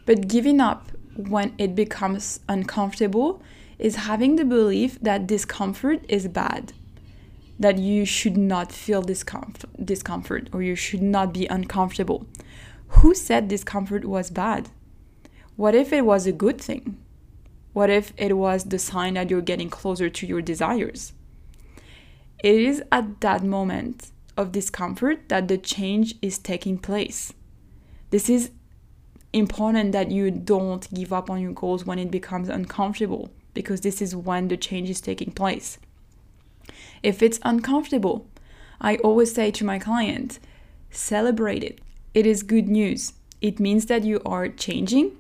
But 0.05 0.29
giving 0.29 0.61
up 0.61 0.93
when 1.17 1.55
it 1.59 1.75
becomes 1.75 2.41
uncomfortable 2.49 3.43
is 3.79 3.97
having 3.97 4.37
the 4.37 4.45
belief 4.45 4.99
that 5.01 5.27
discomfort 5.27 6.05
is 6.09 6.29
bad, 6.29 6.73
that 7.59 7.79
you 7.79 8.05
should 8.05 8.37
not 8.37 8.73
feel 8.73 9.03
discomfort, 9.03 9.71
discomfort 9.85 10.49
or 10.53 10.63
you 10.63 10.75
should 10.75 11.03
not 11.03 11.33
be 11.33 11.47
uncomfortable. 11.47 12.27
Who 12.89 13.15
said 13.15 13.49
discomfort 13.49 14.05
was 14.05 14.31
bad? 14.31 14.71
What 15.57 15.75
if 15.75 15.91
it 15.91 16.05
was 16.05 16.27
a 16.27 16.33
good 16.33 16.61
thing? 16.61 16.99
What 17.73 17.89
if 17.89 18.13
it 18.19 18.37
was 18.37 18.65
the 18.65 18.79
sign 18.79 19.15
that 19.15 19.31
you're 19.31 19.41
getting 19.41 19.71
closer 19.71 20.11
to 20.11 20.27
your 20.27 20.43
desires? 20.43 21.15
It 22.45 22.57
is 22.57 22.83
at 22.93 23.23
that 23.23 23.43
moment 23.43 24.11
of 24.37 24.53
discomfort 24.53 25.31
that 25.31 25.49
the 25.49 25.57
change 25.57 26.15
is 26.21 26.39
taking 26.39 26.77
place. 26.77 27.33
This 28.11 28.29
is 28.29 28.51
important 29.33 29.93
that 29.93 30.11
you 30.11 30.31
don't 30.31 30.93
give 30.93 31.13
up 31.13 31.31
on 31.31 31.41
your 31.41 31.53
goals 31.53 31.87
when 31.87 31.99
it 31.99 32.11
becomes 32.11 32.51
uncomfortable 32.51 33.31
because 33.55 33.81
this 33.81 34.03
is 34.03 34.15
when 34.15 34.49
the 34.49 34.57
change 34.59 34.91
is 34.91 35.01
taking 35.01 35.33
place. 35.33 35.79
If 37.03 37.23
it's 37.23 37.41
uncomfortable, 37.43 38.27
I 38.79 38.97
always 38.97 39.35
say 39.35 39.51
to 39.53 39.65
my 39.65 39.79
client, 39.79 40.39
celebrate 40.91 41.65
it. 41.65 41.81
It 42.13 42.27
is 42.27 42.43
good 42.43 42.69
news. 42.69 43.15
It 43.41 43.59
means 43.59 43.87
that 43.87 44.05
you 44.05 44.21
are 44.27 44.49
changing. 44.49 45.17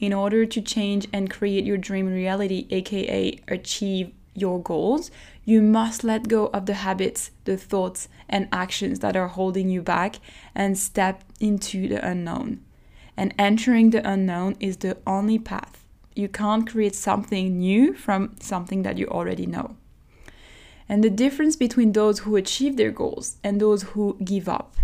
In 0.00 0.14
order 0.14 0.46
to 0.46 0.62
change 0.62 1.06
and 1.12 1.30
create 1.30 1.64
your 1.64 1.76
dream 1.76 2.06
reality, 2.06 2.66
aka 2.70 3.38
achieve 3.48 4.12
your 4.34 4.62
goals, 4.62 5.10
you 5.44 5.60
must 5.60 6.04
let 6.04 6.28
go 6.28 6.46
of 6.54 6.64
the 6.64 6.74
habits, 6.74 7.30
the 7.44 7.58
thoughts, 7.58 8.08
and 8.26 8.48
actions 8.50 9.00
that 9.00 9.14
are 9.14 9.28
holding 9.28 9.68
you 9.68 9.82
back 9.82 10.16
and 10.54 10.78
step 10.78 11.22
into 11.38 11.86
the 11.86 12.04
unknown. 12.06 12.64
And 13.14 13.34
entering 13.38 13.90
the 13.90 14.08
unknown 14.08 14.56
is 14.58 14.78
the 14.78 14.96
only 15.06 15.38
path. 15.38 15.84
You 16.14 16.28
can't 16.28 16.66
create 16.66 16.94
something 16.94 17.58
new 17.58 17.92
from 17.92 18.36
something 18.40 18.82
that 18.82 18.96
you 18.96 19.06
already 19.06 19.44
know. 19.44 19.76
And 20.88 21.04
the 21.04 21.10
difference 21.10 21.56
between 21.56 21.92
those 21.92 22.20
who 22.20 22.36
achieve 22.36 22.76
their 22.76 22.90
goals 22.90 23.36
and 23.44 23.60
those 23.60 23.82
who 23.82 24.16
give 24.24 24.48
up 24.48 24.76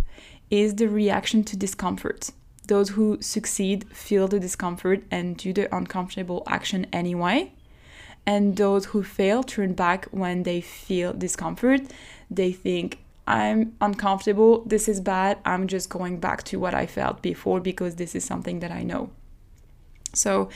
is 0.51 0.75
the 0.75 0.89
reaction 0.89 1.43
to 1.45 1.57
discomfort. 1.57 2.31
Those 2.67 2.91
who 2.91 3.19
succeed 3.21 3.87
feel 3.93 4.29
the 4.29 4.41
discomfort 4.41 5.05
and 5.11 5.37
do 5.37 5.53
the 5.53 5.75
uncomfortable 5.75 6.43
action 6.47 6.87
anyway. 6.93 7.53
And 8.27 8.57
those 8.57 8.87
who 8.87 9.05
fail 9.05 9.43
turn 9.43 9.75
back 9.75 10.07
when 10.07 10.43
they 10.43 10.61
feel 10.61 11.13
discomfort. 11.13 11.83
They 12.29 12.53
think, 12.53 12.99
I'm 13.27 13.77
uncomfortable, 13.81 14.63
this 14.65 14.89
is 14.89 15.01
bad, 15.01 15.39
I'm 15.45 15.67
just 15.67 15.89
going 15.89 16.19
back 16.19 16.43
to 16.45 16.59
what 16.59 16.75
I 16.75 16.87
felt 16.87 17.23
before 17.23 17.61
because 17.61 17.97
this 17.97 18.15
is 18.15 18.25
something 18.25 18.61
that 18.61 18.71
I 18.71 18.83
know. 18.83 19.11
So, 20.13 20.49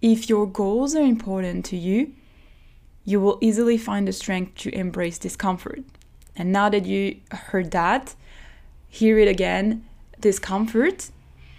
if 0.00 0.28
your 0.28 0.46
goals 0.46 0.94
are 0.94 1.02
important 1.02 1.64
to 1.66 1.76
you, 1.76 2.12
you 3.04 3.20
will 3.20 3.38
easily 3.40 3.78
find 3.78 4.06
the 4.06 4.12
strength 4.12 4.54
to 4.56 4.74
embrace 4.74 5.18
discomfort. 5.18 5.82
And 6.36 6.52
now 6.52 6.68
that 6.68 6.84
you 6.84 7.16
heard 7.32 7.70
that, 7.72 8.14
hear 8.88 9.18
it 9.18 9.28
again 9.28 9.84
discomfort 10.20 11.10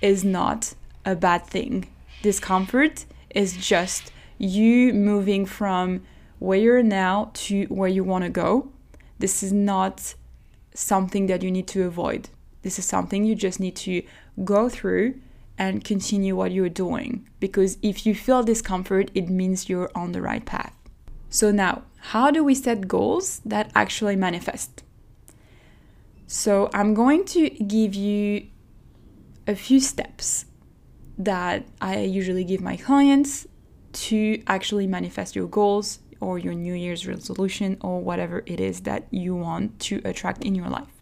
is 0.01 0.23
not 0.23 0.73
a 1.05 1.15
bad 1.15 1.45
thing. 1.45 1.87
Discomfort 2.21 3.05
is 3.29 3.57
just 3.57 4.11
you 4.37 4.93
moving 4.93 5.45
from 5.45 6.01
where 6.39 6.57
you're 6.57 6.83
now 6.83 7.31
to 7.33 7.65
where 7.65 7.89
you 7.89 8.03
want 8.03 8.23
to 8.23 8.29
go. 8.29 8.71
This 9.19 9.43
is 9.43 9.51
not 9.51 10.15
something 10.73 11.27
that 11.27 11.43
you 11.43 11.51
need 11.51 11.67
to 11.67 11.83
avoid. 11.83 12.29
This 12.61 12.79
is 12.79 12.85
something 12.85 13.25
you 13.25 13.35
just 13.35 13.59
need 13.59 13.75
to 13.77 14.03
go 14.43 14.69
through 14.69 15.15
and 15.57 15.83
continue 15.83 16.35
what 16.35 16.51
you're 16.51 16.69
doing. 16.69 17.27
Because 17.39 17.77
if 17.81 18.05
you 18.05 18.15
feel 18.15 18.43
discomfort, 18.43 19.11
it 19.13 19.29
means 19.29 19.67
you're 19.67 19.91
on 19.93 20.13
the 20.13 20.21
right 20.21 20.45
path. 20.45 20.73
So, 21.29 21.51
now, 21.51 21.83
how 21.97 22.31
do 22.31 22.43
we 22.43 22.55
set 22.55 22.87
goals 22.87 23.41
that 23.45 23.71
actually 23.75 24.15
manifest? 24.15 24.83
So, 26.27 26.69
I'm 26.73 26.93
going 26.93 27.25
to 27.25 27.49
give 27.49 27.93
you 27.93 28.47
a 29.49 29.55
few 29.55 29.79
steps 29.79 30.45
that 31.17 31.65
I 31.81 32.01
usually 32.01 32.43
give 32.43 32.61
my 32.61 32.77
clients 32.77 33.47
to 33.91 34.43
actually 34.45 34.85
manifest 34.85 35.35
your 35.35 35.47
goals 35.47 35.99
or 36.21 36.37
your 36.37 36.53
New 36.53 36.75
Year's 36.75 37.07
resolution 37.07 37.77
or 37.81 37.99
whatever 37.99 38.43
it 38.45 38.59
is 38.59 38.81
that 38.81 39.07
you 39.09 39.35
want 39.35 39.79
to 39.87 40.01
attract 40.05 40.43
in 40.43 40.53
your 40.53 40.69
life. 40.69 40.93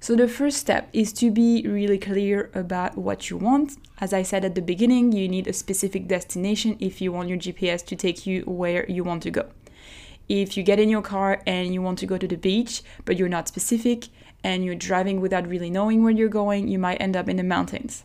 So, 0.00 0.16
the 0.16 0.26
first 0.26 0.56
step 0.56 0.88
is 0.92 1.12
to 1.14 1.30
be 1.30 1.62
really 1.66 1.98
clear 1.98 2.50
about 2.54 2.98
what 2.98 3.30
you 3.30 3.36
want. 3.36 3.76
As 3.98 4.12
I 4.12 4.22
said 4.22 4.44
at 4.44 4.54
the 4.56 4.62
beginning, 4.62 5.12
you 5.12 5.28
need 5.28 5.46
a 5.46 5.52
specific 5.52 6.08
destination 6.08 6.76
if 6.80 7.00
you 7.00 7.12
want 7.12 7.28
your 7.28 7.38
GPS 7.38 7.84
to 7.86 7.94
take 7.94 8.26
you 8.26 8.42
where 8.46 8.84
you 8.90 9.04
want 9.04 9.22
to 9.24 9.30
go. 9.30 9.50
If 10.28 10.56
you 10.56 10.62
get 10.62 10.80
in 10.80 10.88
your 10.88 11.02
car 11.02 11.42
and 11.46 11.72
you 11.74 11.82
want 11.82 11.98
to 12.00 12.06
go 12.06 12.16
to 12.16 12.26
the 12.26 12.36
beach, 12.36 12.82
but 13.04 13.16
you're 13.16 13.28
not 13.28 13.46
specific 13.46 14.08
and 14.42 14.64
you're 14.64 14.74
driving 14.74 15.20
without 15.20 15.48
really 15.48 15.70
knowing 15.70 16.02
where 16.02 16.12
you're 16.12 16.28
going, 16.28 16.68
you 16.68 16.78
might 16.78 17.00
end 17.00 17.16
up 17.16 17.28
in 17.28 17.36
the 17.36 17.42
mountains. 17.42 18.04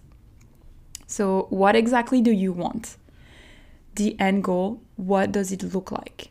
So, 1.08 1.48
what 1.50 1.76
exactly 1.76 2.22
do 2.22 2.32
you 2.32 2.52
want? 2.52 2.98
the 3.96 4.20
end 4.20 4.44
goal, 4.44 4.82
what 4.96 5.32
does 5.32 5.52
it 5.52 5.64
look 5.64 5.92
like? 5.92 6.30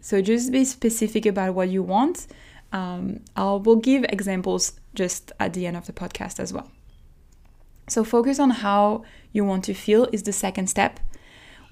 So 0.00 0.22
just 0.22 0.52
be 0.52 0.64
specific 0.64 1.26
about 1.26 1.54
what 1.54 1.68
you 1.68 1.82
want. 1.82 2.26
Um, 2.72 3.20
I 3.34 3.44
will 3.44 3.76
give 3.76 4.04
examples 4.04 4.78
just 4.94 5.32
at 5.40 5.52
the 5.52 5.66
end 5.66 5.76
of 5.76 5.86
the 5.86 5.92
podcast 5.92 6.40
as 6.40 6.52
well. 6.52 6.70
So 7.88 8.04
focus 8.04 8.38
on 8.38 8.50
how 8.50 9.04
you 9.32 9.44
want 9.44 9.64
to 9.64 9.74
feel 9.74 10.08
is 10.12 10.24
the 10.24 10.32
second 10.32 10.68
step. 10.68 11.00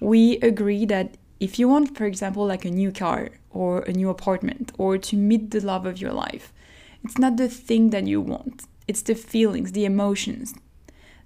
We 0.00 0.38
agree 0.38 0.84
that 0.86 1.16
if 1.40 1.58
you 1.58 1.68
want, 1.68 1.96
for 1.96 2.04
example, 2.04 2.46
like 2.46 2.64
a 2.64 2.70
new 2.70 2.92
car 2.92 3.30
or 3.50 3.80
a 3.82 3.92
new 3.92 4.08
apartment 4.08 4.72
or 4.78 4.98
to 4.98 5.16
meet 5.16 5.50
the 5.50 5.60
love 5.60 5.86
of 5.86 6.00
your 6.00 6.12
life, 6.12 6.52
it's 7.04 7.18
not 7.18 7.36
the 7.36 7.48
thing 7.48 7.90
that 7.90 8.06
you 8.06 8.20
want. 8.20 8.64
It's 8.88 9.02
the 9.02 9.14
feelings, 9.14 9.72
the 9.72 9.84
emotions 9.84 10.54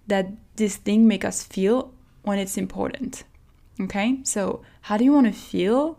that 0.07 0.33
this 0.57 0.77
thing 0.77 1.07
make 1.07 1.25
us 1.25 1.43
feel 1.43 1.93
when 2.23 2.39
it's 2.39 2.57
important. 2.57 3.25
Okay, 3.81 4.19
so 4.25 4.63
how 4.83 4.97
do 4.97 5.05
you 5.05 5.13
want 5.13 5.27
to 5.27 5.33
feel 5.33 5.99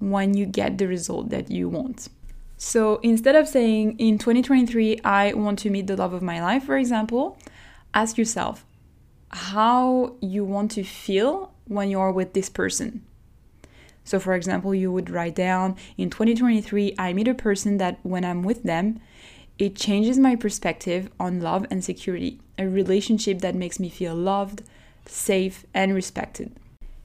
when 0.00 0.34
you 0.34 0.44
get 0.44 0.78
the 0.78 0.88
result 0.88 1.30
that 1.30 1.50
you 1.50 1.68
want? 1.68 2.08
So 2.56 2.96
instead 3.02 3.36
of 3.36 3.46
saying 3.46 3.98
in 3.98 4.18
2023, 4.18 5.00
I 5.04 5.34
want 5.34 5.58
to 5.60 5.70
meet 5.70 5.86
the 5.86 5.96
love 5.96 6.12
of 6.12 6.22
my 6.22 6.42
life, 6.42 6.64
for 6.64 6.76
example, 6.76 7.38
ask 7.94 8.18
yourself 8.18 8.64
how 9.30 10.14
you 10.20 10.44
want 10.44 10.70
to 10.72 10.82
feel 10.82 11.52
when 11.68 11.90
you 11.90 12.00
are 12.00 12.12
with 12.12 12.32
this 12.32 12.48
person. 12.48 13.04
So, 14.06 14.20
for 14.20 14.34
example, 14.34 14.72
you 14.72 14.92
would 14.92 15.10
write 15.10 15.34
down 15.34 15.76
in 15.98 16.10
2023, 16.10 16.94
I 16.96 17.12
meet 17.12 17.26
a 17.26 17.34
person 17.34 17.78
that 17.78 17.98
when 18.04 18.24
I'm 18.24 18.44
with 18.44 18.62
them, 18.62 19.00
it 19.58 19.74
changes 19.74 20.16
my 20.16 20.36
perspective 20.36 21.10
on 21.18 21.40
love 21.40 21.66
and 21.70 21.84
security, 21.84 22.40
a 22.56 22.68
relationship 22.68 23.40
that 23.40 23.56
makes 23.56 23.80
me 23.80 23.88
feel 23.88 24.14
loved, 24.14 24.62
safe, 25.06 25.66
and 25.74 25.92
respected. 25.92 26.52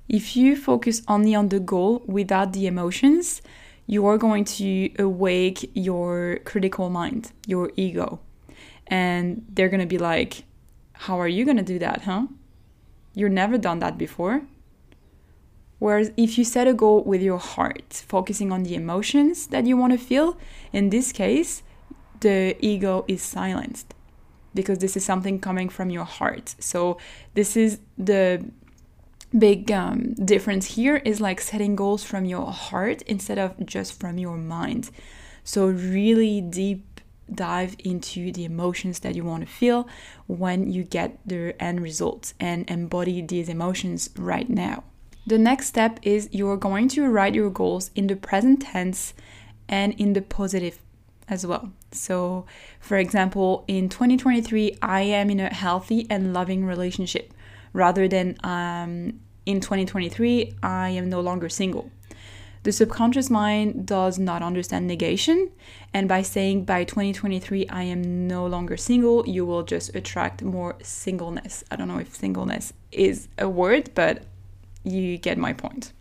If 0.07 0.37
you 0.37 0.55
focus 0.55 1.01
only 1.07 1.33
on 1.33 1.49
the 1.49 1.59
goal 1.59 2.03
without 2.05 2.53
the 2.53 2.67
emotions, 2.67 3.41
you 3.87 4.05
are 4.05 4.19
going 4.19 4.45
to 4.45 4.91
awake 4.99 5.71
your 5.73 6.39
critical 6.45 6.91
mind, 6.91 7.31
your 7.47 7.71
ego. 7.77 8.19
And 8.85 9.43
they're 9.49 9.69
going 9.69 9.79
to 9.79 9.87
be 9.87 9.97
like, 9.97 10.43
How 10.93 11.19
are 11.19 11.27
you 11.27 11.45
going 11.45 11.57
to 11.57 11.63
do 11.63 11.79
that, 11.79 12.03
huh? 12.03 12.27
You've 13.15 13.31
never 13.31 13.57
done 13.57 13.79
that 13.79 13.97
before. 13.97 14.43
Whereas 15.81 16.11
if 16.15 16.37
you 16.37 16.43
set 16.43 16.67
a 16.67 16.75
goal 16.75 17.01
with 17.03 17.23
your 17.23 17.39
heart, 17.39 18.03
focusing 18.07 18.51
on 18.51 18.61
the 18.61 18.75
emotions 18.75 19.47
that 19.47 19.65
you 19.65 19.75
want 19.75 19.93
to 19.93 19.97
feel, 19.97 20.37
in 20.71 20.91
this 20.91 21.11
case, 21.11 21.63
the 22.19 22.55
ego 22.63 23.03
is 23.07 23.23
silenced 23.23 23.95
because 24.53 24.77
this 24.77 24.95
is 24.95 25.03
something 25.03 25.39
coming 25.39 25.69
from 25.69 25.89
your 25.89 26.03
heart. 26.03 26.53
So, 26.59 26.99
this 27.33 27.57
is 27.57 27.79
the 27.97 28.45
big 29.35 29.71
um, 29.71 30.13
difference 30.23 30.75
here 30.75 30.97
is 30.97 31.19
like 31.19 31.41
setting 31.41 31.75
goals 31.75 32.03
from 32.03 32.25
your 32.25 32.51
heart 32.51 33.01
instead 33.07 33.39
of 33.39 33.65
just 33.65 33.99
from 33.99 34.19
your 34.19 34.37
mind. 34.37 34.91
So, 35.43 35.65
really 35.65 36.41
deep 36.41 37.01
dive 37.33 37.75
into 37.79 38.31
the 38.31 38.45
emotions 38.45 38.99
that 38.99 39.15
you 39.15 39.23
want 39.23 39.47
to 39.47 39.51
feel 39.51 39.87
when 40.27 40.71
you 40.71 40.83
get 40.83 41.17
the 41.25 41.55
end 41.59 41.81
results 41.81 42.35
and 42.39 42.69
embody 42.69 43.19
these 43.23 43.49
emotions 43.49 44.11
right 44.15 44.47
now. 44.47 44.83
The 45.25 45.37
next 45.37 45.67
step 45.67 45.99
is 46.01 46.29
you're 46.31 46.57
going 46.57 46.87
to 46.89 47.07
write 47.07 47.35
your 47.35 47.49
goals 47.49 47.91
in 47.95 48.07
the 48.07 48.15
present 48.15 48.63
tense 48.63 49.13
and 49.69 49.93
in 49.93 50.13
the 50.13 50.21
positive 50.21 50.79
as 51.27 51.45
well. 51.45 51.71
So, 51.91 52.45
for 52.79 52.97
example, 52.97 53.63
in 53.67 53.87
2023, 53.87 54.77
I 54.81 55.01
am 55.01 55.29
in 55.29 55.39
a 55.39 55.53
healthy 55.53 56.07
and 56.09 56.33
loving 56.33 56.65
relationship 56.65 57.33
rather 57.73 58.07
than 58.07 58.37
um, 58.43 59.19
in 59.45 59.59
2023, 59.59 60.53
I 60.61 60.89
am 60.89 61.09
no 61.09 61.19
longer 61.19 61.49
single. 61.49 61.89
The 62.63 62.71
subconscious 62.71 63.31
mind 63.31 63.87
does 63.87 64.19
not 64.19 64.43
understand 64.43 64.85
negation, 64.85 65.49
and 65.95 66.07
by 66.07 66.21
saying 66.21 66.65
by 66.65 66.83
2023 66.83 67.67
I 67.69 67.83
am 67.83 68.27
no 68.27 68.45
longer 68.45 68.77
single, 68.77 69.27
you 69.27 69.47
will 69.47 69.63
just 69.63 69.95
attract 69.95 70.43
more 70.43 70.75
singleness. 70.83 71.63
I 71.71 71.75
don't 71.75 71.87
know 71.87 71.97
if 71.97 72.15
singleness 72.15 72.73
is 72.91 73.29
a 73.39 73.49
word, 73.49 73.89
but 73.95 74.25
you 74.83 75.17
get 75.17 75.37
my 75.37 75.53
point. 75.53 75.93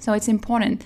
So 0.00 0.12
it's 0.12 0.28
important 0.28 0.84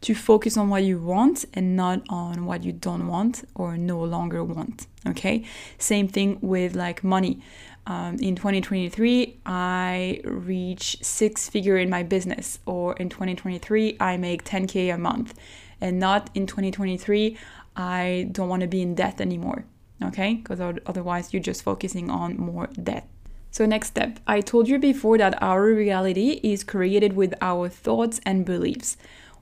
to 0.00 0.14
focus 0.14 0.56
on 0.56 0.68
what 0.68 0.84
you 0.84 0.98
want 0.98 1.44
and 1.54 1.74
not 1.74 2.02
on 2.08 2.46
what 2.46 2.62
you 2.62 2.72
don't 2.72 3.08
want 3.08 3.44
or 3.54 3.76
no 3.76 4.02
longer 4.02 4.44
want. 4.44 4.86
Okay. 5.06 5.44
Same 5.78 6.08
thing 6.08 6.38
with 6.40 6.76
like 6.76 7.02
money. 7.02 7.40
Um, 7.88 8.16
in 8.16 8.36
2023, 8.36 9.40
I 9.46 10.20
reach 10.24 10.98
six 11.02 11.48
figure 11.48 11.78
in 11.78 11.88
my 11.88 12.02
business, 12.02 12.58
or 12.66 12.92
in 12.96 13.08
2023, 13.08 13.96
I 13.98 14.18
make 14.18 14.44
10k 14.44 14.92
a 14.92 14.98
month, 14.98 15.32
and 15.80 15.98
not 15.98 16.28
in 16.34 16.46
2023, 16.46 17.38
I 17.76 18.28
don't 18.30 18.50
want 18.50 18.60
to 18.60 18.68
be 18.68 18.82
in 18.82 18.94
debt 18.94 19.22
anymore. 19.22 19.64
Okay, 20.04 20.34
because 20.34 20.60
otherwise, 20.60 21.32
you're 21.32 21.42
just 21.42 21.62
focusing 21.62 22.10
on 22.10 22.36
more 22.36 22.68
debt. 22.80 23.08
So, 23.50 23.66
next 23.66 23.88
step 23.88 24.20
I 24.26 24.40
told 24.40 24.68
you 24.68 24.78
before 24.78 25.18
that 25.18 25.42
our 25.42 25.64
reality 25.64 26.40
is 26.42 26.64
created 26.64 27.14
with 27.14 27.34
our 27.40 27.68
thoughts 27.68 28.20
and 28.24 28.44
beliefs. 28.44 28.96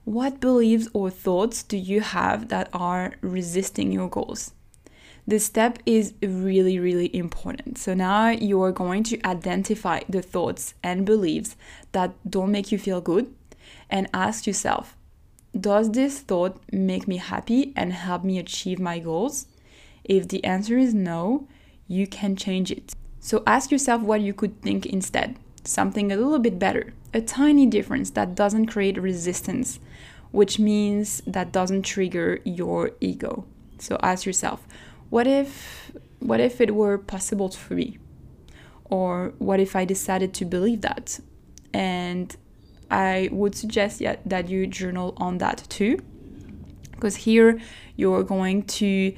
What 0.05 0.39
beliefs 0.39 0.87
or 0.93 1.09
thoughts 1.09 1.63
do 1.63 1.75
you 1.75 1.99
have 1.99 2.47
that 2.47 2.69
are 2.71 3.15
resisting 3.21 3.91
your 3.91 4.09
goals? 4.09 4.53
This 5.27 5.45
step 5.45 5.79
is 5.85 6.13
really, 6.21 6.79
really 6.79 7.13
important. 7.13 7.77
So 7.77 7.93
now 7.93 8.29
you 8.29 8.61
are 8.61 8.71
going 8.71 9.03
to 9.03 9.21
identify 9.27 9.99
the 10.07 10.21
thoughts 10.21 10.73
and 10.81 11.05
beliefs 11.05 11.57
that 11.91 12.13
don't 12.29 12.51
make 12.51 12.71
you 12.71 12.77
feel 12.77 13.01
good 13.01 13.35
and 13.89 14.09
ask 14.13 14.47
yourself 14.47 14.95
Does 15.59 15.91
this 15.91 16.19
thought 16.19 16.61
make 16.71 17.09
me 17.09 17.17
happy 17.17 17.73
and 17.75 17.91
help 17.91 18.23
me 18.23 18.39
achieve 18.39 18.79
my 18.79 18.99
goals? 18.99 19.47
If 20.05 20.29
the 20.29 20.41
answer 20.45 20.77
is 20.77 20.93
no, 20.93 21.49
you 21.89 22.07
can 22.07 22.37
change 22.37 22.71
it. 22.71 22.93
So 23.27 23.43
ask 23.45 23.71
yourself 23.71 24.01
what 24.03 24.21
you 24.21 24.33
could 24.33 24.61
think 24.61 24.85
instead 24.85 25.35
something 25.65 26.13
a 26.13 26.15
little 26.15 26.39
bit 26.39 26.57
better, 26.57 26.93
a 27.13 27.19
tiny 27.19 27.65
difference 27.65 28.11
that 28.11 28.35
doesn't 28.35 28.67
create 28.67 28.97
resistance, 28.97 29.81
which 30.31 30.59
means 30.59 31.21
that 31.27 31.51
doesn't 31.51 31.81
trigger 31.81 32.39
your 32.45 32.91
ego. 33.01 33.43
So 33.79 33.99
ask 34.01 34.25
yourself, 34.25 34.65
what 35.09 35.27
if 35.27 35.91
what 36.19 36.39
if 36.39 36.61
it 36.61 36.73
were 36.73 36.97
possible 36.97 37.49
for 37.49 37.73
me? 37.73 37.97
Or 38.85 39.33
what 39.39 39.59
if 39.59 39.75
I 39.75 39.83
decided 39.83 40.33
to 40.35 40.45
believe 40.45 40.79
that? 40.83 41.19
And 41.73 42.33
I 42.89 43.27
would 43.33 43.55
suggest 43.55 43.99
yeah, 43.99 44.15
that 44.25 44.47
you 44.47 44.67
journal 44.67 45.13
on 45.17 45.39
that 45.39 45.65
too. 45.67 45.99
Because 46.91 47.17
here 47.17 47.59
you're 47.97 48.23
going 48.23 48.63
to 48.79 49.13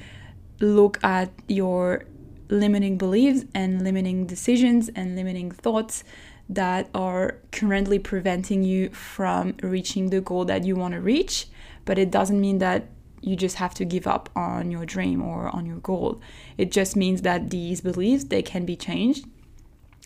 look 0.58 0.98
at 1.04 1.30
your 1.46 2.06
limiting 2.50 2.98
beliefs 2.98 3.44
and 3.54 3.82
limiting 3.82 4.26
decisions 4.26 4.90
and 4.94 5.16
limiting 5.16 5.50
thoughts 5.50 6.04
that 6.48 6.88
are 6.94 7.38
currently 7.52 7.98
preventing 7.98 8.64
you 8.64 8.90
from 8.90 9.54
reaching 9.62 10.10
the 10.10 10.20
goal 10.20 10.44
that 10.44 10.64
you 10.64 10.74
want 10.74 10.92
to 10.94 11.00
reach. 11.00 11.46
But 11.84 11.98
it 11.98 12.10
doesn't 12.10 12.40
mean 12.40 12.58
that 12.58 12.88
you 13.22 13.36
just 13.36 13.56
have 13.56 13.74
to 13.74 13.84
give 13.84 14.06
up 14.06 14.28
on 14.34 14.70
your 14.70 14.84
dream 14.84 15.22
or 15.22 15.48
on 15.54 15.64
your 15.64 15.78
goal. 15.78 16.20
It 16.58 16.72
just 16.72 16.96
means 16.96 17.22
that 17.22 17.50
these 17.50 17.80
beliefs 17.80 18.24
they 18.24 18.42
can 18.42 18.64
be 18.64 18.76
changed. 18.76 19.26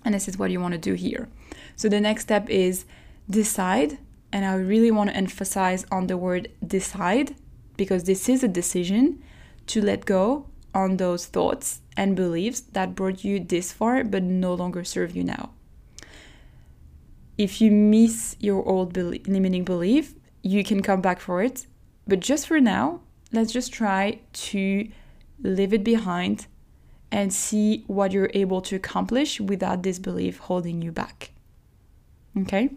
And 0.05 0.15
this 0.15 0.29
is 0.29 0.39
what 0.39 0.51
you 0.51 0.61
want 0.61 0.73
to 0.73 0.79
do 0.79 0.95
here. 0.95 1.29
So 1.77 1.89
the 1.89 2.01
next 2.01 2.23
step 2.25 2.49
is 2.51 2.85
decide, 3.31 3.99
and 4.33 4.45
I 4.45 4.57
really 4.57 4.91
want 4.91 5.11
to 5.11 5.17
emphasize 5.17 5.87
on 5.91 6.09
the 6.09 6.19
word 6.19 6.51
decide 6.67 7.35
because 7.77 8.05
this 8.05 8.29
is 8.29 8.45
a 8.45 8.49
decision 8.49 9.23
to 9.69 9.81
let 9.81 10.05
go 10.05 10.47
on 10.75 10.97
those 10.97 11.27
thoughts 11.27 11.81
and 11.97 12.17
beliefs 12.17 12.61
that 12.73 12.95
brought 12.95 13.25
you 13.25 13.41
this 13.41 13.73
far 13.73 14.05
but 14.05 14.23
no 14.23 14.55
longer 14.55 14.85
serve 14.85 15.15
you 15.17 15.25
now. 15.25 15.51
If 17.37 17.61
you 17.61 17.71
miss 17.71 18.37
your 18.39 18.67
old 18.69 18.97
limiting 18.97 19.65
belief, 19.65 20.15
you 20.43 20.63
can 20.63 20.83
come 20.83 21.01
back 21.01 21.21
for 21.21 21.43
it. 21.43 21.67
But 22.07 22.21
just 22.21 22.47
for 22.47 22.61
now, 22.61 23.01
let's 23.33 23.53
just 23.53 23.73
try 23.73 24.21
to 24.33 24.89
leave 25.43 25.73
it 25.73 25.83
behind 25.83 26.47
and 27.11 27.33
see 27.33 27.85
what 27.87 28.13
you're 28.13 28.31
able 28.35 28.61
to 28.61 28.77
accomplish 28.77 29.41
without 29.41 29.83
this 29.83 29.99
belief 29.99 30.39
holding 30.39 30.83
you 30.83 30.93
back. 30.93 31.31
Okay? 32.39 32.71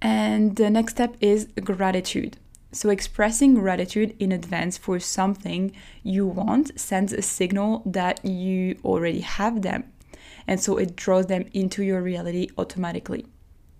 And 0.00 0.56
the 0.56 0.70
next 0.70 0.92
step 0.92 1.16
is 1.20 1.48
gratitude. 1.62 2.38
So, 2.74 2.88
expressing 2.88 3.54
gratitude 3.54 4.16
in 4.18 4.32
advance 4.32 4.78
for 4.78 4.98
something 4.98 5.72
you 6.02 6.26
want 6.26 6.78
sends 6.80 7.12
a 7.12 7.20
signal 7.20 7.82
that 7.84 8.24
you 8.24 8.78
already 8.82 9.20
have 9.20 9.60
them. 9.60 9.92
And 10.46 10.58
so 10.58 10.78
it 10.78 10.96
draws 10.96 11.26
them 11.26 11.44
into 11.52 11.82
your 11.82 12.00
reality 12.00 12.48
automatically. 12.56 13.26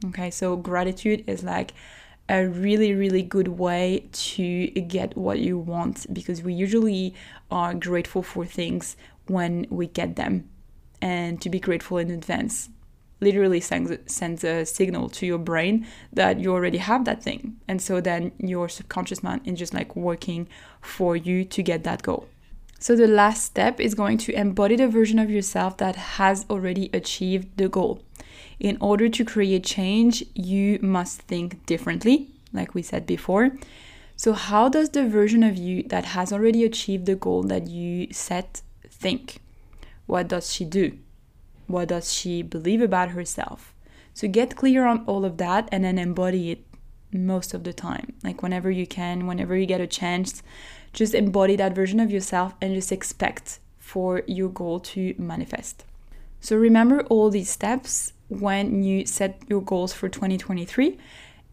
Okay, 0.05 0.31
so 0.31 0.57
gratitude 0.57 1.25
is 1.27 1.43
like 1.43 1.73
a 2.29 2.47
really, 2.47 2.95
really 2.95 3.23
good 3.23 3.49
way 3.49 4.09
to 4.13 4.67
get 4.69 5.17
what 5.17 5.39
you 5.39 5.59
want 5.59 6.13
because 6.13 6.43
we 6.43 6.53
usually 6.53 7.15
are 7.51 7.75
grateful 7.75 8.23
for 8.23 8.45
things 8.45 8.97
when 9.27 9.67
we 9.71 9.87
get 9.87 10.17
them. 10.17 10.49
And 11.01 11.41
to 11.41 11.51
be 11.51 11.59
grateful 11.59 11.99
in 11.99 12.11
advance 12.11 12.69
literally 13.23 13.61
sends, 13.61 13.93
sends 14.13 14.45
a 14.45 14.67
signal 14.67 15.09
to 15.11 15.27
your 15.27 15.39
brain 15.39 15.87
that 16.13 16.41
you 16.41 16.53
already 16.53 16.79
have 16.79 17.05
that 17.05 17.23
thing. 17.23 17.57
And 17.69 17.81
so 17.81 18.01
then 18.01 18.33
your 18.39 18.69
subconscious 18.69 19.23
mind 19.23 19.43
is 19.45 19.59
just 19.59 19.73
like 19.73 19.97
working 19.97 20.49
for 20.81 21.17
you 21.17 21.45
to 21.45 21.63
get 21.63 21.85
that 21.85 22.03
goal. 22.03 22.29
So 22.79 22.97
the 22.97 23.07
last 23.07 23.45
step 23.45 23.81
is 23.81 23.95
going 23.95 24.19
to 24.19 24.35
embody 24.35 24.77
the 24.77 24.89
version 24.89 25.19
of 25.19 25.31
yourself 25.31 25.77
that 25.77 25.95
has 25.95 26.45
already 26.51 26.91
achieved 26.93 27.57
the 27.57 27.69
goal 27.69 28.03
in 28.63 28.79
order 28.81 29.09
to 29.09 29.25
create 29.25 29.65
change, 29.65 30.25
you 30.35 30.79
must 30.81 31.23
think 31.23 31.67
differently, 31.67 32.29
like 32.53 32.75
we 32.75 32.83
said 32.83 33.07
before. 33.07 33.51
So, 34.17 34.35
how 34.35 34.69
does 34.69 34.91
the 34.91 35.09
version 35.09 35.43
of 35.43 35.57
you 35.57 35.83
that 35.89 36.05
has 36.05 36.33
already 36.33 36.65
achieved 36.65 37.07
the 37.07 37.17
goal 37.17 37.43
that 37.45 37.67
you 37.67 38.13
set 38.13 38.63
think? 38.89 39.41
What 40.07 40.29
does 40.29 40.53
she 40.53 40.65
do? 40.65 40.97
What 41.73 41.89
does 41.89 42.13
she 42.13 42.43
believe 42.43 42.83
about 42.83 43.11
herself? 43.11 43.75
So, 44.13 44.29
get 44.29 44.57
clear 44.57 44.85
on 44.85 45.05
all 45.07 45.25
of 45.25 45.39
that 45.39 45.71
and 45.73 45.83
then 45.83 45.99
embody 45.99 46.51
it 46.51 46.67
most 47.11 47.55
of 47.55 47.65
the 47.65 47.73
time. 47.73 48.13
Like, 48.23 48.43
whenever 48.43 48.71
you 48.71 48.87
can, 48.87 49.27
whenever 49.27 49.57
you 49.57 49.65
get 49.65 49.81
a 49.81 49.87
chance, 49.87 50.43
just 50.93 51.15
embody 51.15 51.57
that 51.57 51.75
version 51.75 51.99
of 51.99 52.11
yourself 52.11 52.55
and 52.61 52.75
just 52.75 52.93
expect 52.93 53.59
for 53.79 54.23
your 54.27 54.51
goal 54.51 54.81
to 54.81 55.15
manifest. 55.17 55.85
So, 56.41 56.57
remember 56.57 57.05
all 57.05 57.31
these 57.31 57.49
steps 57.49 58.13
when 58.29 58.83
you 58.83 59.07
set 59.07 59.41
your 59.49 59.63
goals 59.63 59.95
for 59.95 60.11
2023. 60.11 60.99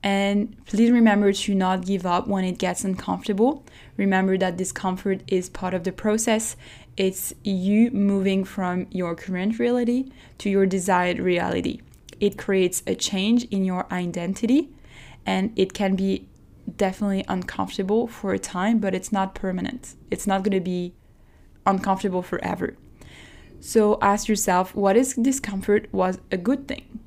And 0.02 0.56
please 0.66 0.92
remember 0.92 1.34
to 1.34 1.56
not 1.56 1.86
give 1.86 2.06
up 2.06 2.28
when 2.28 2.46
it 2.46 2.58
gets 2.58 2.84
uncomfortable. 2.84 3.66
Remember 3.98 4.38
that 4.38 4.56
discomfort 4.56 5.24
is 5.28 5.50
part 5.50 5.74
of 5.74 5.84
the 5.84 5.92
process. 5.92 6.56
It's 6.96 7.34
you 7.44 7.92
moving 7.92 8.46
from 8.46 8.88
your 8.92 9.16
current 9.16 9.60
reality 9.60 10.12
to 10.38 10.50
your 10.50 10.66
desired 10.66 11.20
reality. 11.20 11.82
It 12.20 12.38
creates 12.38 12.82
a 12.88 12.96
change 12.96 13.46
in 13.46 13.66
your 13.66 13.92
identity 13.92 14.70
and 15.26 15.52
it 15.58 15.74
can 15.74 15.96
be 15.96 16.28
definitely 16.78 17.26
uncomfortable 17.28 18.08
for 18.08 18.34
a 18.34 18.40
time, 18.40 18.80
but 18.80 18.94
it's 18.94 19.12
not 19.12 19.36
permanent. 19.36 19.96
It's 20.10 20.28
not 20.28 20.44
going 20.44 20.58
to 20.58 20.60
be 20.62 20.94
uncomfortable 21.66 22.22
forever. 22.22 22.76
So 23.60 23.98
ask 24.02 24.28
yourself 24.28 24.74
what 24.74 24.96
is 24.96 25.14
discomfort 25.14 25.88
was 25.92 26.20
a 26.32 26.38
good 26.38 26.68
thing? 26.68 27.00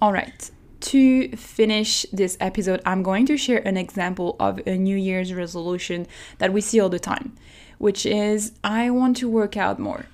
All 0.00 0.12
right. 0.12 0.50
To 0.86 1.30
finish 1.30 2.06
this 2.12 2.36
episode, 2.38 2.80
I'm 2.86 3.02
going 3.02 3.26
to 3.26 3.36
share 3.36 3.58
an 3.66 3.76
example 3.76 4.36
of 4.38 4.60
a 4.68 4.76
New 4.76 4.96
Year's 4.96 5.34
resolution 5.34 6.06
that 6.38 6.52
we 6.52 6.60
see 6.60 6.78
all 6.78 6.88
the 6.88 7.00
time, 7.00 7.34
which 7.78 8.06
is 8.06 8.52
I 8.62 8.90
want 8.90 9.16
to 9.16 9.28
work 9.28 9.56
out 9.56 9.80
more. 9.80 10.06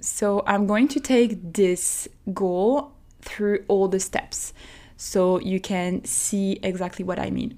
So 0.00 0.42
I'm 0.48 0.66
going 0.66 0.88
to 0.88 0.98
take 0.98 1.52
this 1.54 2.08
goal 2.32 2.90
through 3.22 3.64
all 3.68 3.86
the 3.86 4.00
steps 4.00 4.52
so 4.96 5.38
you 5.38 5.60
can 5.60 6.04
see 6.04 6.58
exactly 6.64 7.04
what 7.04 7.20
I 7.20 7.30
mean. 7.30 7.56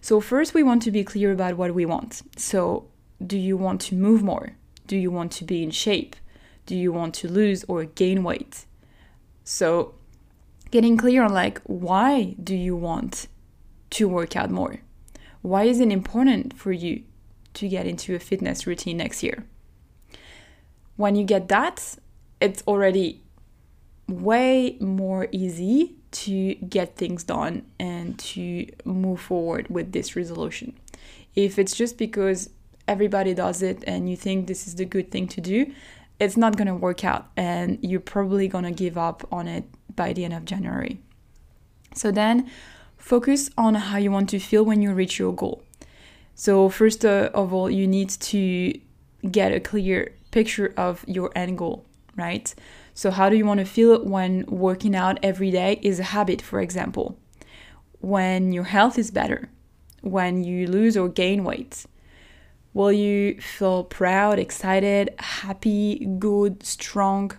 So, 0.00 0.20
first, 0.20 0.54
we 0.54 0.64
want 0.64 0.82
to 0.82 0.90
be 0.90 1.04
clear 1.04 1.30
about 1.30 1.56
what 1.56 1.72
we 1.72 1.86
want. 1.86 2.22
So, 2.36 2.88
do 3.24 3.38
you 3.38 3.56
want 3.56 3.80
to 3.82 3.94
move 3.94 4.24
more? 4.24 4.56
Do 4.88 4.96
you 4.96 5.12
want 5.12 5.30
to 5.32 5.44
be 5.44 5.62
in 5.62 5.70
shape? 5.70 6.16
Do 6.66 6.74
you 6.74 6.92
want 6.92 7.14
to 7.14 7.28
lose 7.28 7.64
or 7.68 7.84
gain 7.84 8.24
weight? 8.24 8.64
So, 9.44 9.94
getting 10.70 10.96
clear 10.96 11.22
on 11.22 11.32
like 11.32 11.60
why 11.64 12.34
do 12.42 12.54
you 12.54 12.76
want 12.76 13.28
to 13.90 14.08
work 14.08 14.36
out 14.36 14.50
more? 14.50 14.80
Why 15.42 15.64
is 15.64 15.80
it 15.80 15.92
important 15.92 16.58
for 16.58 16.72
you 16.72 17.04
to 17.54 17.68
get 17.68 17.86
into 17.86 18.14
a 18.14 18.18
fitness 18.18 18.66
routine 18.66 18.96
next 18.96 19.22
year? 19.22 19.44
When 20.96 21.14
you 21.14 21.24
get 21.24 21.48
that, 21.48 21.96
it's 22.40 22.62
already 22.66 23.22
way 24.08 24.76
more 24.80 25.28
easy 25.32 25.96
to 26.10 26.54
get 26.54 26.96
things 26.96 27.24
done 27.24 27.66
and 27.78 28.18
to 28.18 28.66
move 28.84 29.20
forward 29.20 29.68
with 29.68 29.92
this 29.92 30.16
resolution. 30.16 30.74
If 31.34 31.58
it's 31.58 31.76
just 31.76 31.98
because 31.98 32.50
everybody 32.88 33.34
does 33.34 33.62
it 33.62 33.84
and 33.86 34.08
you 34.08 34.16
think 34.16 34.46
this 34.46 34.66
is 34.66 34.76
the 34.76 34.84
good 34.84 35.10
thing 35.10 35.28
to 35.28 35.40
do, 35.40 35.72
it's 36.18 36.36
not 36.36 36.56
going 36.56 36.68
to 36.68 36.74
work 36.74 37.04
out 37.04 37.28
and 37.36 37.78
you're 37.82 38.00
probably 38.00 38.48
going 38.48 38.64
to 38.64 38.70
give 38.70 38.96
up 38.96 39.26
on 39.30 39.48
it 39.48 39.64
by 39.96 40.12
the 40.12 40.24
end 40.24 40.34
of 40.34 40.44
January. 40.44 41.00
So 41.94 42.10
then 42.10 42.50
focus 42.96 43.50
on 43.56 43.74
how 43.74 43.98
you 43.98 44.10
want 44.10 44.28
to 44.30 44.38
feel 44.38 44.64
when 44.64 44.82
you 44.82 44.92
reach 44.92 45.18
your 45.18 45.32
goal. 45.32 45.62
So, 46.34 46.68
first 46.68 47.02
uh, 47.02 47.30
of 47.32 47.54
all, 47.54 47.70
you 47.70 47.86
need 47.86 48.10
to 48.10 48.78
get 49.30 49.52
a 49.52 49.60
clear 49.60 50.12
picture 50.32 50.74
of 50.76 51.02
your 51.08 51.32
end 51.34 51.56
goal, 51.56 51.86
right? 52.14 52.54
So, 52.92 53.10
how 53.10 53.30
do 53.30 53.36
you 53.36 53.46
want 53.46 53.60
to 53.60 53.64
feel 53.64 54.04
when 54.04 54.44
working 54.46 54.94
out 54.94 55.18
every 55.22 55.50
day 55.50 55.80
is 55.82 55.98
a 55.98 56.02
habit, 56.02 56.42
for 56.42 56.60
example? 56.60 57.18
When 58.00 58.52
your 58.52 58.64
health 58.64 58.98
is 58.98 59.10
better, 59.10 59.48
when 60.02 60.44
you 60.44 60.66
lose 60.66 60.94
or 60.94 61.08
gain 61.08 61.42
weight, 61.42 61.86
Will 62.76 62.92
you 62.92 63.40
feel 63.40 63.84
proud, 63.84 64.38
excited, 64.38 65.14
happy, 65.18 66.06
good, 66.18 66.62
strong? 66.62 67.32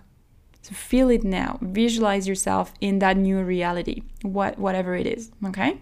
So 0.68 0.76
feel 0.76 1.10
it 1.10 1.24
now. 1.24 1.60
Visualize 1.62 2.28
yourself 2.28 2.74
in 2.82 3.00
that 3.00 3.16
new 3.16 3.42
reality, 3.42 4.02
what 4.22 4.60
whatever 4.60 4.96
it 4.96 5.08
is, 5.08 5.32
okay? 5.46 5.80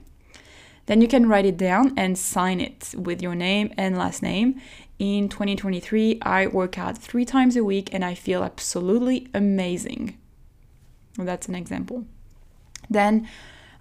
Then 0.85 1.01
you 1.01 1.07
can 1.07 1.27
write 1.27 1.47
it 1.47 1.57
down 1.57 1.93
and 1.97 2.15
sign 2.15 2.61
it 2.61 2.93
with 2.95 3.19
your 3.19 3.33
name 3.33 3.73
and 3.77 3.97
last 3.97 4.21
name. 4.21 4.61
In 4.99 5.27
2023, 5.27 6.19
I 6.21 6.45
work 6.45 6.77
out 6.77 6.99
3 6.99 7.25
times 7.25 7.55
a 7.55 7.63
week 7.63 7.91
and 7.91 8.05
I 8.05 8.13
feel 8.13 8.43
absolutely 8.43 9.27
amazing. 9.33 10.19
Well, 11.17 11.25
that's 11.25 11.47
an 11.47 11.55
example. 11.55 12.05
Then 12.87 13.27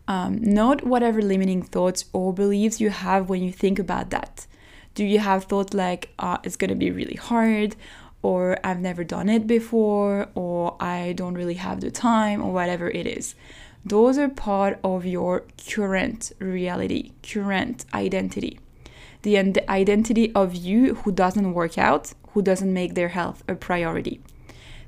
um, 0.09 0.39
note 0.41 0.85
whatever 0.85 1.21
limiting 1.21 1.63
thoughts 1.63 2.07
or 2.15 2.33
beliefs 2.33 2.81
you 2.81 2.89
have 2.89 3.29
when 3.29 3.43
you 3.43 3.53
think 3.53 3.79
about 3.79 4.09
that. 4.09 4.47
Do 4.95 5.05
you 5.05 5.19
have 5.19 5.45
thoughts 5.45 5.75
like 5.75 6.15
uh, 6.19 6.39
it's 6.45 6.57
gonna 6.57 6.77
be 6.77 6.91
really 6.91 7.17
hard, 7.17 7.77
or 8.25 8.59
I've 8.65 8.81
never 8.81 9.05
done 9.05 9.29
it 9.29 9.47
before, 9.47 10.29
or 10.35 10.77
I 10.81 11.13
don't 11.13 11.35
really 11.35 11.61
have 11.67 11.83
the 11.83 11.91
time, 11.91 12.43
or 12.43 12.53
whatever 12.53 12.89
it 12.89 13.07
is? 13.07 13.35
Those 13.85 14.17
are 14.17 14.31
part 14.31 14.81
of 14.83 15.05
your 15.05 15.45
current 15.71 16.33
reality, 16.39 17.13
current 17.23 17.85
identity. 17.93 18.59
The 19.23 19.37
identity 19.69 20.35
of 20.35 20.55
you 20.55 20.95
who 20.95 21.13
doesn't 21.13 21.53
work 21.53 21.77
out, 21.77 22.15
who 22.31 22.41
doesn't 22.41 22.73
make 22.73 22.95
their 22.95 23.11
health 23.11 23.45
a 23.47 23.55
priority. 23.55 24.23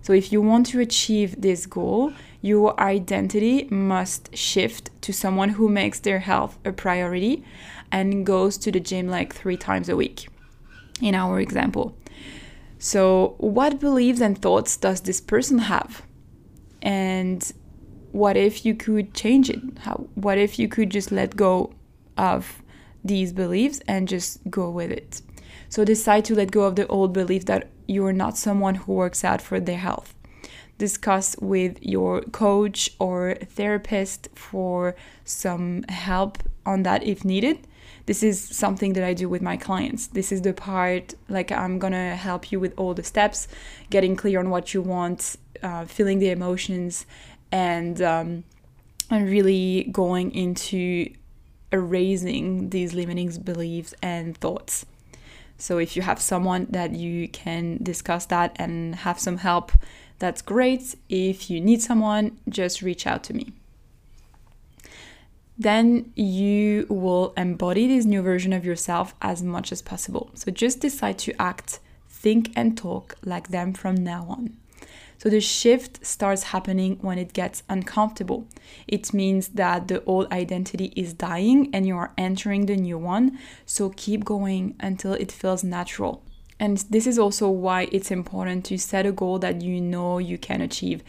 So, 0.00 0.14
if 0.14 0.32
you 0.32 0.40
want 0.40 0.66
to 0.68 0.80
achieve 0.80 1.42
this 1.42 1.66
goal, 1.66 2.14
your 2.40 2.78
identity 2.80 3.66
must 3.70 4.34
shift 4.34 4.90
to 5.02 5.12
someone 5.12 5.50
who 5.50 5.68
makes 5.68 6.00
their 6.00 6.20
health 6.20 6.58
a 6.64 6.72
priority 6.72 7.44
and 7.92 8.24
goes 8.24 8.56
to 8.58 8.72
the 8.72 8.80
gym 8.80 9.08
like 9.08 9.34
three 9.34 9.58
times 9.58 9.90
a 9.90 9.96
week, 9.96 10.28
in 11.02 11.14
our 11.14 11.38
example. 11.38 11.94
So, 12.78 13.34
what 13.38 13.80
beliefs 13.80 14.20
and 14.20 14.40
thoughts 14.40 14.76
does 14.76 15.00
this 15.00 15.20
person 15.20 15.58
have? 15.58 16.02
And 16.82 17.52
what 18.12 18.36
if 18.36 18.66
you 18.66 18.74
could 18.74 19.14
change 19.14 19.48
it? 19.48 19.60
How, 19.78 20.06
what 20.14 20.38
if 20.38 20.58
you 20.58 20.68
could 20.68 20.90
just 20.90 21.10
let 21.10 21.36
go 21.36 21.72
of 22.16 22.62
these 23.04 23.32
beliefs 23.32 23.80
and 23.88 24.06
just 24.06 24.40
go 24.50 24.70
with 24.70 24.90
it? 24.90 25.22
So, 25.68 25.84
decide 25.84 26.24
to 26.26 26.34
let 26.34 26.50
go 26.50 26.64
of 26.64 26.76
the 26.76 26.86
old 26.88 27.12
belief 27.12 27.46
that 27.46 27.70
you're 27.88 28.12
not 28.12 28.36
someone 28.36 28.74
who 28.74 28.92
works 28.92 29.24
out 29.24 29.40
for 29.40 29.58
their 29.58 29.78
health. 29.78 30.14
Discuss 30.76 31.34
with 31.40 31.78
your 31.80 32.20
coach 32.20 32.90
or 32.98 33.36
therapist 33.36 34.28
for 34.34 34.94
some 35.24 35.82
help 35.84 36.42
on 36.66 36.82
that 36.82 37.02
if 37.02 37.24
needed 37.24 37.66
this 38.06 38.22
is 38.22 38.40
something 38.40 38.92
that 38.94 39.04
I 39.04 39.14
do 39.14 39.28
with 39.28 39.42
my 39.42 39.56
clients. 39.56 40.06
This 40.08 40.32
is 40.32 40.42
the 40.42 40.52
part 40.52 41.14
like 41.28 41.50
I'm 41.52 41.78
gonna 41.78 42.16
help 42.16 42.52
you 42.52 42.60
with 42.60 42.74
all 42.76 42.94
the 42.94 43.02
steps, 43.02 43.48
getting 43.90 44.16
clear 44.16 44.38
on 44.38 44.50
what 44.50 44.74
you 44.74 44.82
want, 44.82 45.36
uh, 45.62 45.84
feeling 45.84 46.18
the 46.18 46.30
emotions, 46.30 47.06
and 47.50 48.00
um, 48.02 48.44
and 49.10 49.28
really 49.28 49.88
going 49.92 50.34
into 50.34 51.12
erasing 51.72 52.70
these 52.70 52.94
limiting 52.94 53.30
beliefs 53.42 53.94
and 54.02 54.36
thoughts. 54.36 54.86
So 55.58 55.78
if 55.78 55.96
you 55.96 56.02
have 56.02 56.20
someone 56.20 56.66
that 56.70 56.92
you 56.92 57.28
can 57.28 57.78
discuss 57.82 58.26
that 58.26 58.54
and 58.56 58.94
have 58.96 59.18
some 59.18 59.38
help, 59.38 59.72
that's 60.18 60.42
great. 60.42 60.96
If 61.08 61.50
you 61.50 61.60
need 61.60 61.82
someone, 61.82 62.38
just 62.48 62.82
reach 62.82 63.06
out 63.06 63.24
to 63.24 63.34
me 63.34 63.52
then 65.58 66.12
you 66.14 66.86
will 66.88 67.32
embody 67.36 67.86
this 67.86 68.04
new 68.04 68.22
version 68.22 68.52
of 68.52 68.64
yourself 68.64 69.14
as 69.22 69.42
much 69.42 69.72
as 69.72 69.82
possible. 69.82 70.30
So 70.34 70.50
just 70.50 70.80
decide 70.80 71.18
to 71.20 71.40
act, 71.40 71.80
think, 72.08 72.50
and 72.54 72.76
talk 72.76 73.14
like 73.24 73.48
them 73.48 73.72
from 73.72 73.94
now 73.94 74.26
on. 74.28 74.56
So 75.18 75.30
the 75.30 75.40
shift 75.40 76.04
starts 76.04 76.44
happening 76.44 76.98
when 77.00 77.18
it 77.18 77.32
gets 77.32 77.62
uncomfortable. 77.70 78.46
It 78.86 79.14
means 79.14 79.48
that 79.48 79.88
the 79.88 80.04
old 80.04 80.30
identity 80.30 80.92
is 80.94 81.14
dying 81.14 81.70
and 81.72 81.86
you 81.86 81.96
are 81.96 82.12
entering 82.18 82.66
the 82.66 82.76
new 82.76 82.98
one. 82.98 83.38
So 83.64 83.90
keep 83.96 84.24
going 84.24 84.76
until 84.78 85.14
it 85.14 85.32
feels 85.32 85.64
natural. 85.64 86.22
And 86.60 86.78
this 86.90 87.06
is 87.06 87.18
also 87.18 87.48
why 87.48 87.88
it's 87.92 88.10
important 88.10 88.66
to 88.66 88.78
set 88.78 89.06
a 89.06 89.12
goal 89.12 89.38
that 89.38 89.62
you 89.62 89.80
know 89.80 90.18
you 90.18 90.36
can 90.36 90.60
achieve. 90.60 91.02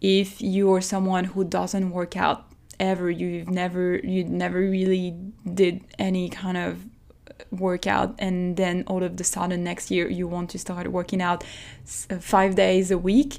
If 0.00 0.40
you 0.40 0.72
are 0.74 0.80
someone 0.80 1.24
who 1.24 1.44
doesn't 1.44 1.90
work 1.90 2.16
out 2.16 2.46
ever 2.78 3.10
you've 3.10 3.48
never 3.48 3.96
you 3.96 4.24
never 4.24 4.58
really 4.58 5.16
did 5.54 5.82
any 5.98 6.28
kind 6.28 6.56
of 6.56 6.84
workout 7.50 8.14
and 8.18 8.56
then 8.56 8.82
all 8.86 9.02
of 9.02 9.16
the 9.16 9.24
sudden 9.24 9.62
next 9.62 9.90
year 9.90 10.08
you 10.08 10.26
want 10.26 10.50
to 10.50 10.58
start 10.58 10.88
working 10.88 11.20
out 11.20 11.44
uh, 12.10 12.16
five 12.18 12.54
days 12.54 12.90
a 12.90 12.98
week 12.98 13.38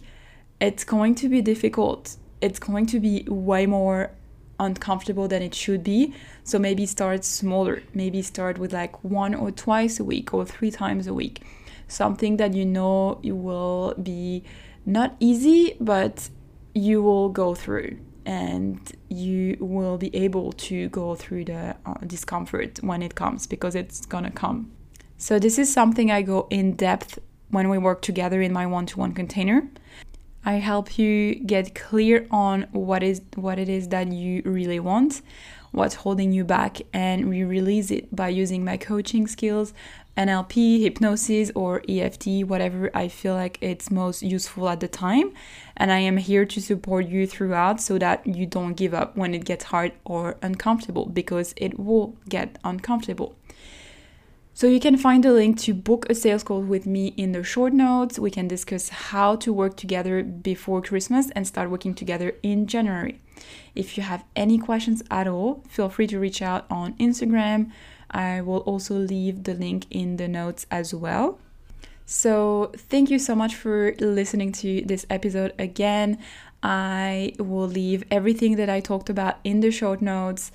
it's 0.59 0.83
going 0.83 1.15
to 1.15 1.29
be 1.29 1.41
difficult. 1.41 2.17
It's 2.41 2.59
going 2.59 2.87
to 2.87 2.99
be 2.99 3.25
way 3.27 3.65
more 3.65 4.11
uncomfortable 4.59 5.27
than 5.27 5.43
it 5.43 5.53
should 5.53 5.83
be. 5.83 6.13
So 6.43 6.57
maybe 6.57 6.85
start 6.85 7.23
smaller. 7.23 7.83
Maybe 7.93 8.21
start 8.21 8.57
with 8.57 8.73
like 8.73 9.03
one 9.03 9.35
or 9.35 9.51
twice 9.51 9.99
a 9.99 10.03
week 10.03 10.33
or 10.33 10.45
three 10.45 10.71
times 10.71 11.05
a 11.05 11.13
week. 11.13 11.43
Something 11.87 12.37
that 12.37 12.53
you 12.53 12.65
know 12.65 13.19
you 13.21 13.35
will 13.35 13.93
be 14.01 14.43
not 14.85 15.15
easy 15.19 15.75
but 15.79 16.29
you 16.73 17.01
will 17.01 17.27
go 17.27 17.53
through 17.53 17.97
and 18.27 18.91
you 19.07 19.55
will 19.61 19.97
be 19.97 20.13
able 20.13 20.51
to 20.51 20.89
go 20.89 21.15
through 21.15 21.45
the 21.45 21.75
uh, 21.85 21.93
discomfort 22.05 22.77
when 22.83 23.01
it 23.01 23.15
comes 23.15 23.47
because 23.47 23.73
it's 23.73 24.05
gonna 24.05 24.29
come. 24.29 24.69
So, 25.17 25.39
this 25.39 25.57
is 25.57 25.71
something 25.71 26.11
I 26.11 26.21
go 26.21 26.45
in 26.49 26.75
depth 26.75 27.19
when 27.49 27.69
we 27.69 27.77
work 27.77 28.01
together 28.01 28.41
in 28.41 28.51
my 28.51 28.67
one 28.67 28.85
to 28.87 28.99
one 28.99 29.13
container. 29.13 29.69
I 30.45 30.55
help 30.55 30.99
you 30.99 31.35
get 31.35 31.73
clear 31.73 32.27
on 32.29 32.67
what 32.71 33.01
is 33.01 33.21
what 33.35 33.57
it 33.59 33.69
is 33.69 33.87
that 33.89 34.11
you 34.11 34.41
really 34.45 34.79
want, 34.79 35.21
what's 35.71 35.95
holding 35.95 36.33
you 36.33 36.43
back, 36.43 36.81
and 36.93 37.29
we 37.29 37.45
release 37.45 37.89
it 37.91 38.13
by 38.13 38.27
using 38.27 38.63
my 38.65 38.75
coaching 38.75 39.25
skills, 39.25 39.73
NLP, 40.17 40.81
hypnosis, 40.81 41.51
or 41.53 41.83
EFT, 41.87 42.43
whatever 42.45 42.89
I 42.93 43.07
feel 43.07 43.35
like 43.35 43.59
it's 43.61 43.91
most 43.91 44.23
useful 44.23 44.67
at 44.67 44.79
the 44.79 44.87
time. 44.87 45.33
And 45.75 45.91
I 45.91 45.99
am 45.99 46.17
here 46.17 46.45
to 46.45 46.59
support 46.59 47.05
you 47.07 47.27
throughout 47.27 47.79
so 47.79 47.99
that 47.99 48.25
you 48.25 48.47
don't 48.47 48.73
give 48.73 48.93
up 48.93 49.15
when 49.15 49.35
it 49.35 49.45
gets 49.45 49.65
hard 49.65 49.91
or 50.03 50.37
uncomfortable 50.41 51.05
because 51.05 51.53
it 51.55 51.79
will 51.79 52.15
get 52.27 52.57
uncomfortable. 52.63 53.35
So 54.57 54.65
you 54.65 54.79
can 54.79 54.97
find 54.97 55.23
the 55.23 55.33
link 55.33 55.59
to 55.59 55.73
book 55.75 56.07
a 56.09 56.15
sales 56.15 56.43
call 56.43 56.63
with 56.63 56.87
me 56.87 57.13
in 57.15 57.31
the 57.31 57.43
short 57.43 57.73
notes. 57.73 58.17
We 58.17 58.31
can 58.31 58.47
discuss 58.47 58.89
how 58.89 59.35
to 59.35 59.53
work 59.53 59.77
together 59.77 60.23
before 60.23 60.81
Christmas 60.81 61.29
and 61.35 61.45
start 61.45 61.69
working 61.69 61.93
together 61.93 62.33
in 62.41 62.65
January. 62.65 63.21
If 63.77 63.97
you 63.97 64.03
have 64.03 64.23
any 64.35 64.57
questions 64.57 65.03
at 65.09 65.27
all, 65.27 65.63
feel 65.69 65.89
free 65.89 66.07
to 66.07 66.19
reach 66.19 66.41
out 66.41 66.65
on 66.69 66.93
Instagram 66.95 67.71
I 68.11 68.41
will 68.41 68.59
also 68.59 68.95
leave 68.95 69.43
the 69.43 69.53
link 69.53 69.85
in 69.89 70.17
the 70.17 70.27
notes 70.27 70.65
as 70.71 70.93
well. 70.93 71.39
So, 72.05 72.71
thank 72.77 73.09
you 73.09 73.19
so 73.19 73.35
much 73.35 73.53
for 73.55 73.93
listening 73.99 74.53
to 74.53 74.81
this 74.85 75.05
episode 75.09 75.53
again. 75.59 76.19
I 76.63 77.33
will 77.37 77.67
leave 77.67 78.05
everything 78.09 78.55
that 78.55 78.69
I 78.69 78.79
talked 78.79 79.09
about 79.09 79.37
in 79.43 79.59
the 79.59 79.71
short 79.71 80.01
notes. 80.01 80.51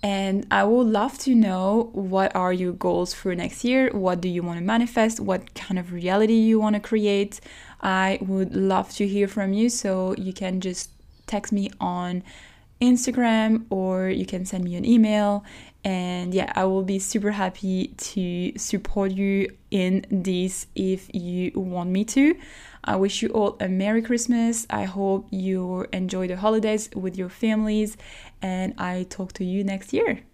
And 0.00 0.46
I 0.52 0.62
would 0.62 0.86
love 0.86 1.18
to 1.20 1.34
know 1.34 1.90
what 1.92 2.34
are 2.36 2.52
your 2.52 2.72
goals 2.72 3.12
for 3.12 3.34
next 3.34 3.64
year? 3.64 3.90
What 3.90 4.20
do 4.20 4.28
you 4.28 4.44
want 4.44 4.60
to 4.60 4.64
manifest? 4.64 5.18
What 5.18 5.52
kind 5.54 5.80
of 5.80 5.92
reality 5.92 6.34
you 6.34 6.60
want 6.60 6.76
to 6.76 6.80
create? 6.80 7.40
I 7.82 8.18
would 8.20 8.54
love 8.54 8.94
to 8.94 9.08
hear 9.08 9.26
from 9.26 9.52
you. 9.52 9.68
So 9.68 10.14
you 10.16 10.32
can 10.32 10.60
just 10.60 10.90
text 11.28 11.52
me 11.52 11.70
on 11.80 12.24
Instagram 12.80 13.64
or 13.70 14.08
you 14.08 14.26
can 14.26 14.44
send 14.44 14.64
me 14.64 14.76
an 14.76 14.84
email. 14.84 15.44
And 15.84 16.34
yeah, 16.34 16.52
I 16.54 16.64
will 16.64 16.82
be 16.82 16.98
super 16.98 17.30
happy 17.30 17.88
to 17.96 18.58
support 18.58 19.12
you 19.12 19.48
in 19.70 20.04
this 20.10 20.66
if 20.74 21.08
you 21.14 21.52
want 21.54 21.90
me 21.90 22.04
to. 22.06 22.34
I 22.84 22.96
wish 22.96 23.22
you 23.22 23.28
all 23.30 23.56
a 23.60 23.68
Merry 23.68 24.02
Christmas. 24.02 24.66
I 24.70 24.84
hope 24.84 25.28
you 25.30 25.86
enjoy 25.92 26.26
the 26.28 26.36
holidays 26.36 26.90
with 26.94 27.16
your 27.16 27.28
families, 27.28 27.96
and 28.40 28.74
I 28.78 29.06
talk 29.10 29.32
to 29.34 29.44
you 29.44 29.62
next 29.62 29.92
year. 29.92 30.27